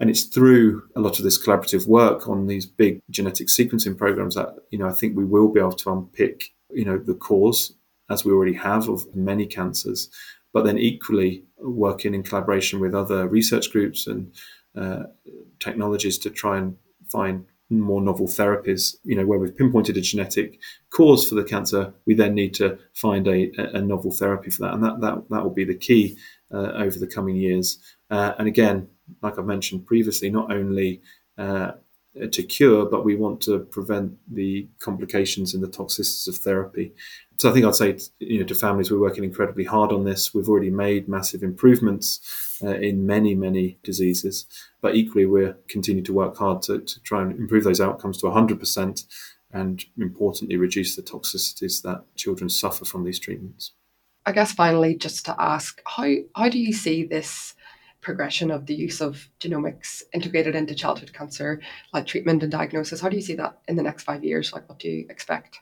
And 0.00 0.10
it's 0.10 0.24
through 0.24 0.82
a 0.96 1.00
lot 1.00 1.18
of 1.18 1.24
this 1.24 1.42
collaborative 1.42 1.86
work 1.86 2.28
on 2.28 2.46
these 2.46 2.66
big 2.66 3.00
genetic 3.10 3.48
sequencing 3.48 3.96
programs 3.96 4.34
that 4.34 4.56
you 4.70 4.78
know 4.78 4.88
I 4.88 4.92
think 4.92 5.16
we 5.16 5.24
will 5.24 5.48
be 5.48 5.60
able 5.60 5.72
to 5.72 5.92
unpick 5.92 6.50
you 6.72 6.84
know, 6.84 6.98
the 6.98 7.14
cause, 7.14 7.72
as 8.08 8.24
we 8.24 8.32
already 8.32 8.54
have, 8.54 8.88
of 8.88 9.04
many 9.14 9.46
cancers, 9.46 10.08
but 10.52 10.64
then 10.64 10.78
equally 10.78 11.44
working 11.58 12.14
in 12.14 12.22
collaboration 12.22 12.80
with 12.80 12.94
other 12.94 13.28
research 13.28 13.70
groups 13.70 14.06
and 14.06 14.32
uh, 14.76 15.04
technologies 15.58 16.18
to 16.18 16.30
try 16.30 16.58
and 16.58 16.76
find 17.10 17.44
more 17.70 18.02
novel 18.02 18.26
therapies. 18.26 18.96
You 19.04 19.16
know, 19.16 19.26
where 19.26 19.38
we've 19.38 19.56
pinpointed 19.56 19.96
a 19.96 20.00
genetic 20.00 20.58
cause 20.90 21.28
for 21.28 21.34
the 21.34 21.44
cancer, 21.44 21.94
we 22.06 22.14
then 22.14 22.34
need 22.34 22.54
to 22.54 22.78
find 22.94 23.26
a, 23.28 23.50
a 23.76 23.80
novel 23.80 24.10
therapy 24.10 24.50
for 24.50 24.62
that, 24.62 24.74
and 24.74 24.84
that 24.84 25.00
that 25.00 25.24
that 25.30 25.42
will 25.42 25.54
be 25.54 25.64
the 25.64 25.74
key 25.74 26.16
uh, 26.52 26.72
over 26.72 26.98
the 26.98 27.06
coming 27.06 27.36
years. 27.36 27.78
Uh, 28.10 28.32
and 28.38 28.48
again, 28.48 28.88
like 29.22 29.38
I've 29.38 29.46
mentioned 29.46 29.86
previously, 29.86 30.30
not 30.30 30.52
only 30.52 31.00
uh, 31.38 31.72
to 32.14 32.42
cure, 32.42 32.86
but 32.86 33.04
we 33.04 33.14
want 33.14 33.40
to 33.42 33.60
prevent 33.60 34.18
the 34.32 34.68
complications 34.80 35.54
and 35.54 35.62
the 35.62 35.68
toxicities 35.68 36.26
of 36.28 36.36
therapy. 36.36 36.92
So 37.36 37.48
I 37.48 37.52
think 37.52 37.64
I'd 37.64 37.74
say, 37.74 37.98
you 38.18 38.40
know, 38.40 38.46
to 38.46 38.54
families, 38.54 38.90
we're 38.90 39.00
working 39.00 39.24
incredibly 39.24 39.64
hard 39.64 39.92
on 39.92 40.04
this. 40.04 40.34
We've 40.34 40.48
already 40.48 40.70
made 40.70 41.08
massive 41.08 41.42
improvements 41.42 42.58
uh, 42.62 42.74
in 42.74 43.06
many, 43.06 43.34
many 43.34 43.78
diseases, 43.82 44.46
but 44.80 44.94
equally 44.94 45.24
we're 45.24 45.56
continuing 45.68 46.04
to 46.04 46.12
work 46.12 46.36
hard 46.36 46.62
to, 46.62 46.80
to 46.80 47.00
try 47.00 47.22
and 47.22 47.32
improve 47.32 47.64
those 47.64 47.80
outcomes 47.80 48.18
to 48.18 48.26
100% 48.26 49.04
and 49.52 49.84
importantly 49.98 50.56
reduce 50.56 50.96
the 50.96 51.02
toxicities 51.02 51.82
that 51.82 52.04
children 52.16 52.48
suffer 52.48 52.84
from 52.84 53.04
these 53.04 53.18
treatments. 53.18 53.72
I 54.26 54.32
guess 54.32 54.52
finally, 54.52 54.96
just 54.96 55.24
to 55.26 55.36
ask, 55.38 55.80
how 55.86 56.14
how 56.36 56.48
do 56.50 56.58
you 56.58 56.72
see 56.72 57.04
this 57.04 57.54
progression 58.00 58.50
of 58.50 58.66
the 58.66 58.74
use 58.74 59.00
of 59.00 59.28
genomics 59.40 60.02
integrated 60.12 60.54
into 60.54 60.74
childhood 60.74 61.12
cancer, 61.12 61.60
like 61.92 62.06
treatment 62.06 62.42
and 62.42 62.52
diagnosis? 62.52 63.00
How 63.00 63.08
do 63.08 63.16
you 63.16 63.22
see 63.22 63.34
that 63.36 63.58
in 63.68 63.76
the 63.76 63.82
next 63.82 64.04
five 64.04 64.24
years? 64.24 64.52
Like, 64.52 64.68
what 64.68 64.78
do 64.78 64.88
you 64.88 65.06
expect? 65.08 65.60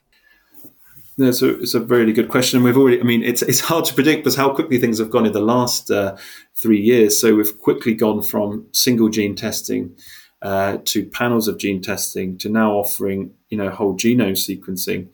Yeah, 1.17 1.33
so 1.33 1.49
it's 1.49 1.75
a 1.75 1.81
really 1.81 2.13
good 2.13 2.29
question. 2.29 2.63
We've 2.63 2.77
already, 2.77 3.01
I 3.01 3.03
mean, 3.03 3.25
it's 3.25 3.43
it's 3.43 3.59
hard 3.59 3.85
to 3.87 3.95
predict 3.95 4.23
because 4.23 4.37
how 4.37 4.55
quickly 4.55 4.79
things 4.79 5.01
have 5.01 5.11
gone 5.11 5.27
in 5.27 5.33
the 5.33 5.41
last 5.41 5.91
uh, 5.91 6.17
three 6.55 6.81
years. 6.81 7.21
So 7.21 7.35
we've 7.35 7.59
quickly 7.59 7.95
gone 7.95 8.23
from 8.23 8.69
single 8.71 9.09
gene 9.09 9.35
testing 9.35 9.97
uh, 10.43 10.79
to 10.85 11.07
panels 11.07 11.49
of 11.49 11.59
gene 11.59 11.83
testing 11.83 12.39
to 12.39 12.49
now 12.49 12.73
offering, 12.73 13.33
you 13.49 13.59
know, 13.59 13.69
whole 13.71 13.97
genome 13.97 14.37
sequencing. 14.37 15.09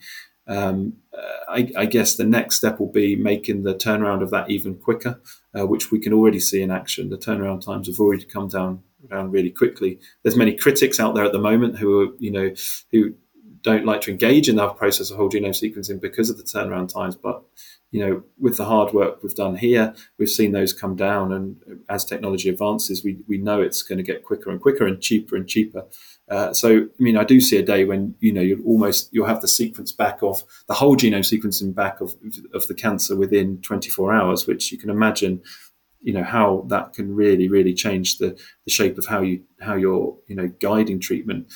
Um, 0.47 0.95
I, 1.49 1.71
I, 1.77 1.87
guess 1.87 2.17
the 2.17 2.25
next 2.25 2.57
step 2.57 2.79
will 2.79 2.93
be 2.93 3.17
making 3.17 3.63
the 3.63 3.75
turnaround 3.75 4.23
of 4.23 4.31
that 4.31 4.51
even 4.51 4.75
quicker, 4.75 5.19
uh, 5.59 5.67
which 5.67 5.91
we 5.91 5.99
can 5.99 6.13
already 6.13 6.41
see 6.41 6.61
in 6.61 6.71
action. 6.71 7.09
The 7.09 7.17
turnaround 7.17 7.65
times 7.65 7.87
have 7.87 7.99
already 7.99 8.25
come 8.25 8.49
down 8.49 8.83
down 9.09 9.31
really 9.31 9.51
quickly. 9.51 9.99
There's 10.23 10.37
many 10.37 10.55
critics 10.55 11.01
out 11.01 11.15
there 11.15 11.25
at 11.25 11.33
the 11.33 11.39
moment 11.39 11.79
who 11.79 12.01
are, 12.01 12.15
you 12.19 12.31
know, 12.31 12.55
who 12.91 13.15
don't 13.63 13.87
like 13.87 14.03
to 14.03 14.11
engage 14.11 14.49
in 14.49 14.57
that 14.57 14.77
process 14.77 15.11
of 15.11 15.17
whole 15.17 15.31
genome 15.31 15.51
sequencing 15.51 16.01
because 16.01 16.29
of 16.29 16.37
the 16.37 16.43
turnaround 16.43 16.93
times. 16.93 17.17
But 17.17 17.43
you 17.91 18.05
know, 18.05 18.23
with 18.41 18.57
the 18.57 18.65
hard 18.65 18.93
work 18.93 19.23
we've 19.23 19.37
done 19.37 19.55
here, 19.55 19.95
we've 20.19 20.29
seen 20.29 20.51
those 20.51 20.73
come 20.73 20.97
down. 20.97 21.33
And 21.33 21.57
as 21.89 22.05
technology 22.05 22.49
advances, 22.49 23.05
we, 23.05 23.19
we 23.29 23.39
know 23.39 23.61
it's 23.61 23.85
going 23.85 23.99
to 23.99 24.03
get 24.03 24.25
quicker 24.25 24.51
and 24.51 24.61
quicker 24.61 24.85
and 24.85 25.01
cheaper 25.01 25.37
and 25.37 25.47
cheaper. 25.47 25.85
Uh, 26.29 26.53
so, 26.55 26.79
I 26.79 27.03
mean, 27.03 27.17
I 27.17 27.25
do 27.25 27.41
see 27.41 27.59
a 27.59 27.63
day 27.63 27.85
when 27.85 28.15
you 28.21 28.33
know 28.33 28.41
you'll 28.41 28.65
almost 28.65 29.09
you'll 29.13 29.27
have 29.27 29.43
the 29.43 29.49
sequence 29.49 29.93
back 29.93 30.23
of 30.23 30.43
the 30.69 30.75
whole 30.75 30.97
genome 30.97 31.21
sequencing 31.21 31.75
back 31.75 32.01
of 32.01 32.15
of 32.55 32.67
the 32.67 32.75
cancer 32.75 33.15
within 33.15 33.61
24 33.61 34.13
hours, 34.13 34.47
which 34.47 34.73
you 34.73 34.79
can 34.79 34.89
imagine, 34.89 35.43
you 36.01 36.15
know, 36.15 36.25
how 36.25 36.65
that 36.69 36.95
can 36.95 37.15
really 37.15 37.49
really 37.49 37.75
change 37.75 38.19
the 38.19 38.39
the 38.65 38.71
shape 38.71 38.97
of 38.97 39.07
how 39.07 39.21
you 39.21 39.43
how 39.61 39.75
you're 39.75 40.17
you 40.27 40.35
know 40.35 40.49
guiding 40.61 40.99
treatment. 40.99 41.47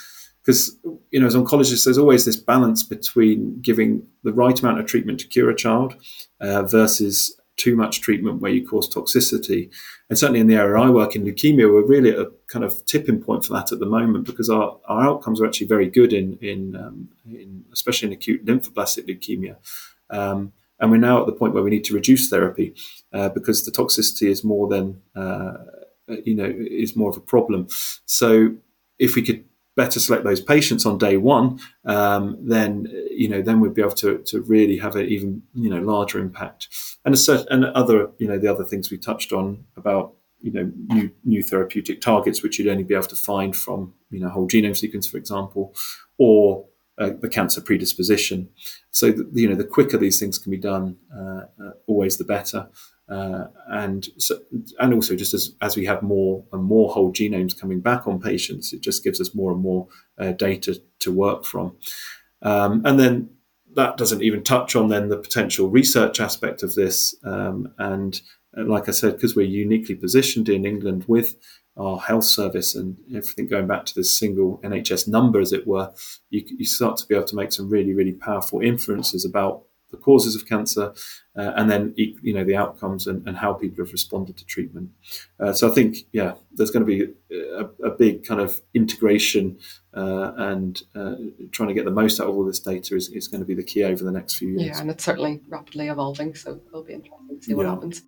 Because 0.45 0.77
you 1.11 1.21
know 1.21 1.27
as 1.27 1.35
oncologists 1.35 1.85
there's 1.85 1.99
always 1.99 2.27
this 2.27 2.37
balance 2.37 2.83
between 2.83 3.61
giving 3.63 4.07
the 4.23 4.33
right 4.33 4.59
amount 4.61 4.81
of 4.81 4.87
treatment 4.87 5.21
to 5.21 5.27
cure 5.27 5.51
a 5.51 5.57
child 5.57 5.95
uh, 6.41 6.63
versus 6.63 7.38
too 7.59 7.77
much 7.77 8.01
treatment 8.01 8.41
where 8.41 8.51
you 8.51 8.67
cause 8.67 8.89
toxicity. 8.89 9.71
And 10.09 10.19
certainly 10.19 10.41
in 10.41 10.47
the 10.47 10.57
area 10.57 10.81
i 10.81 10.89
work 10.89 11.15
in 11.15 11.25
leukemia 11.25 11.71
we're 11.71 11.87
really 11.87 12.11
at 12.11 12.19
a 12.19 12.33
kind 12.47 12.65
of 12.65 12.85
tipping 12.87 13.21
point 13.21 13.45
for 13.45 13.53
that 13.53 13.73
at 13.73 13.81
the 13.81 13.87
moment 13.87 14.25
because 14.25 14.49
our, 14.49 14.79
our 14.87 15.03
outcomes 15.03 15.41
are 15.41 15.47
actually 15.47 15.67
very 15.67 15.91
good 15.91 16.13
in 16.13 16.39
in, 16.41 16.77
um, 16.77 17.09
in 17.27 17.65
especially 17.73 18.09
in 18.09 18.15
acute 18.15 18.47
lymphoblastic 18.47 19.07
leukemia. 19.07 19.57
Um, 20.11 20.53
and 20.81 20.91
we're 20.91 20.99
now 20.99 21.21
at 21.21 21.27
the 21.27 21.33
point 21.33 21.55
where 21.55 21.63
we 21.63 21.71
need 21.71 21.85
to 21.85 21.95
reduce 21.95 22.29
therapy 22.29 22.75
uh, 23.13 23.29
because 23.31 23.65
the 23.65 23.73
toxicity 23.73 24.29
is 24.29 24.45
more 24.45 24.69
than 24.69 25.03
uh, 25.17 25.55
you 26.25 26.35
know 26.35 26.53
is 26.57 26.97
more 26.97 27.11
of 27.11 27.17
a 27.17 27.21
problem. 27.21 27.67
So 28.07 28.55
if 28.99 29.15
we 29.15 29.23
could 29.23 29.45
better 29.79 30.01
select 30.01 30.25
those 30.25 30.41
patients 30.41 30.85
on 30.85 30.99
day 30.99 31.17
one, 31.17 31.61
um, 31.85 32.37
then 32.41 32.89
you 33.11 33.29
know 33.29 33.41
then 33.41 33.61
we'd 33.61 33.75
be 33.75 33.81
able 33.81 33.93
to, 33.93 34.19
to 34.19 34.43
really 34.43 34.77
have 34.77 34.97
an 34.97 35.07
even 35.07 35.43
you 35.55 35.71
know 35.71 35.81
larger 35.81 36.19
impact. 36.19 36.69
And 37.05 37.15
a 37.15 37.17
certain, 37.17 37.47
and 37.51 37.65
other 37.77 38.11
you 38.19 38.29
know 38.29 38.39
the 38.39 38.53
other 38.53 38.65
things 38.65 38.91
we 38.91 38.99
touched 38.99 39.33
on 39.33 39.65
about 39.77 40.15
you 40.41 40.53
know 40.53 40.71
new 40.95 41.11
new 41.25 41.43
therapeutic 41.43 42.01
targets 42.01 42.43
which 42.43 42.59
you'd 42.59 42.69
only 42.69 42.83
be 42.83 42.95
able 42.95 43.07
to 43.07 43.17
find 43.17 43.57
from 43.57 43.95
you 44.11 44.21
know 44.21 44.29
whole 44.29 44.49
genome 44.49 44.77
sequence, 44.77 45.07
for 45.07 45.17
example, 45.17 45.75
or 46.19 46.67
uh, 46.99 47.11
the 47.21 47.29
cancer 47.29 47.61
predisposition. 47.61 48.49
So 48.91 49.13
the, 49.13 49.31
you 49.33 49.49
know 49.49 49.55
the 49.55 49.71
quicker 49.77 49.97
these 49.97 50.19
things 50.19 50.39
can 50.39 50.51
be 50.51 50.59
done, 50.59 50.97
uh, 51.17 51.43
uh, 51.63 51.71
always 51.87 52.19
the 52.19 52.25
better. 52.25 52.69
Uh, 53.09 53.47
and 53.69 54.09
so, 54.19 54.39
and 54.79 54.93
also 54.93 55.17
just 55.17 55.33
as, 55.33 55.55
as 55.63 55.77
we 55.77 55.87
have 55.87 56.03
more 56.03 56.45
and 56.53 56.63
more 56.63 56.91
whole 56.91 57.13
genomes 57.13 57.59
coming 57.59 57.81
back 57.81 58.07
on 58.07 58.21
patients, 58.21 58.73
it 58.73 58.83
just 58.83 59.03
gives 59.03 59.21
us 59.21 59.35
more 59.35 59.53
and 59.53 59.61
more 59.61 59.89
uh, 60.19 60.33
data 60.33 60.81
to 61.01 61.11
work 61.13 61.45
from. 61.45 61.77
Um, 62.43 62.83
and 62.85 63.01
then 63.01 63.31
that 63.75 63.97
doesn't 63.97 64.23
even 64.23 64.43
touch 64.43 64.77
on 64.77 64.89
then 64.89 65.09
the 65.09 65.17
potential 65.17 65.69
research 65.71 66.21
aspect 66.21 66.63
of 66.63 66.75
this. 66.75 67.15
Um, 67.25 67.73
and 67.79 68.21
uh, 68.57 68.65
like 68.65 68.89
I 68.89 68.93
said, 68.93 69.15
because 69.15 69.35
we're 69.35 69.47
uniquely 69.47 69.95
positioned 69.95 70.49
in 70.49 70.67
England 70.67 71.05
with 71.07 71.37
our 71.77 71.99
health 71.99 72.25
service 72.25 72.75
and 72.75 72.97
everything 73.11 73.47
going 73.47 73.67
back 73.67 73.85
to 73.87 73.95
this 73.95 74.19
single 74.19 74.59
NHS 74.65 75.07
number, 75.07 75.41
as 75.41 75.53
it 75.53 75.67
were, 75.67 75.93
you, 76.29 76.45
you 76.47 76.67
start 76.67 76.97
to 76.99 77.07
be 77.07 77.15
able 77.15 77.27
to 77.27 77.37
make 77.37 77.53
some 77.53 77.71
really, 77.71 77.95
really 77.95 78.13
powerful 78.13 78.61
inferences 78.61 79.25
about 79.25 79.63
the 79.91 79.97
causes 79.97 80.37
of 80.37 80.47
cancer, 80.47 80.93
uh, 81.37 81.53
and 81.57 81.71
then 81.71 81.95
you 81.97 82.35
know 82.35 82.45
the 82.45 82.57
outcomes 82.57 83.07
and, 83.07 83.27
and, 83.27 83.37
how 83.39 83.53
people 83.53 83.85
have 83.85 83.93
responded 83.93 84.37
to 84.37 84.45
treatment. 84.45 84.91
Uh, 85.41 85.53
so 85.53 85.71
I 85.71 85.73
think 85.73 85.99
yeah, 86.13 86.35
there's 86.53 86.71
going 86.71 86.85
to 86.85 86.87
be 86.87 87.13
a, 87.35 87.65
a 87.87 87.91
big 87.91 88.25
kind 88.25 88.41
of 88.41 88.61
integration 88.75 89.59
uh, 89.95 90.33
and 90.37 90.83
uh, 90.95 91.15
trying 91.53 91.69
to 91.69 91.75
get 91.75 91.85
the 91.85 91.91
most 91.91 92.21
out 92.21 92.29
of 92.29 92.35
all 92.35 92.45
this 92.45 92.61
data 92.61 92.95
is, 92.97 93.09
is 93.11 93.29
going 93.29 93.41
to 93.41 93.47
be 93.47 93.55
the 93.55 93.63
key 93.63 93.85
over 93.85 94.05
the 94.05 94.13
next 94.13 94.37
few 94.37 94.49
years. 94.49 94.77
Yeah, 94.77 94.81
and 94.81 94.91
it's 94.91 95.05
certainly 95.05 95.41
rapidly 95.49 95.89
evolving, 95.89 96.35
so 96.35 96.61
it'll 96.69 96.85
be 96.85 96.95
interesting 96.95 97.39
to 97.39 97.45
see 97.45 97.55
what 97.55 97.65
yeah. 97.65 97.71
happens. 97.71 98.03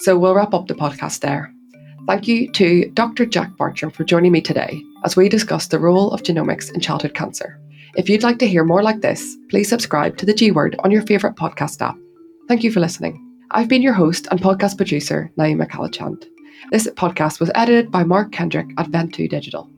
So 0.00 0.18
we'll 0.18 0.34
wrap 0.34 0.54
up 0.54 0.68
the 0.68 0.74
podcast 0.74 1.20
there. 1.20 1.52
Thank 2.06 2.26
you 2.26 2.50
to 2.52 2.88
Dr. 2.90 3.26
Jack 3.26 3.56
Bartram 3.56 3.90
for 3.90 4.04
joining 4.04 4.32
me 4.32 4.40
today 4.40 4.82
as 5.04 5.16
we 5.16 5.28
discuss 5.28 5.66
the 5.66 5.78
role 5.78 6.10
of 6.12 6.22
genomics 6.22 6.72
in 6.72 6.80
childhood 6.80 7.14
cancer. 7.14 7.60
If 7.96 8.08
you'd 8.08 8.22
like 8.22 8.38
to 8.40 8.48
hear 8.48 8.64
more 8.64 8.82
like 8.82 9.00
this, 9.00 9.36
please 9.48 9.68
subscribe 9.68 10.16
to 10.18 10.26
the 10.26 10.34
G 10.34 10.50
Word 10.50 10.76
on 10.80 10.90
your 10.90 11.02
favourite 11.02 11.36
podcast 11.36 11.80
app. 11.80 11.96
Thank 12.46 12.62
you 12.62 12.70
for 12.70 12.80
listening. 12.80 13.24
I've 13.50 13.68
been 13.68 13.82
your 13.82 13.94
host 13.94 14.28
and 14.30 14.40
podcast 14.40 14.76
producer, 14.76 15.32
Naimah 15.38 15.70
Callachand. 15.70 16.26
This 16.70 16.86
podcast 16.86 17.40
was 17.40 17.50
edited 17.54 17.90
by 17.90 18.04
Mark 18.04 18.30
Kendrick 18.32 18.68
at 18.76 18.90
Vent2 18.90 19.30
Digital. 19.30 19.70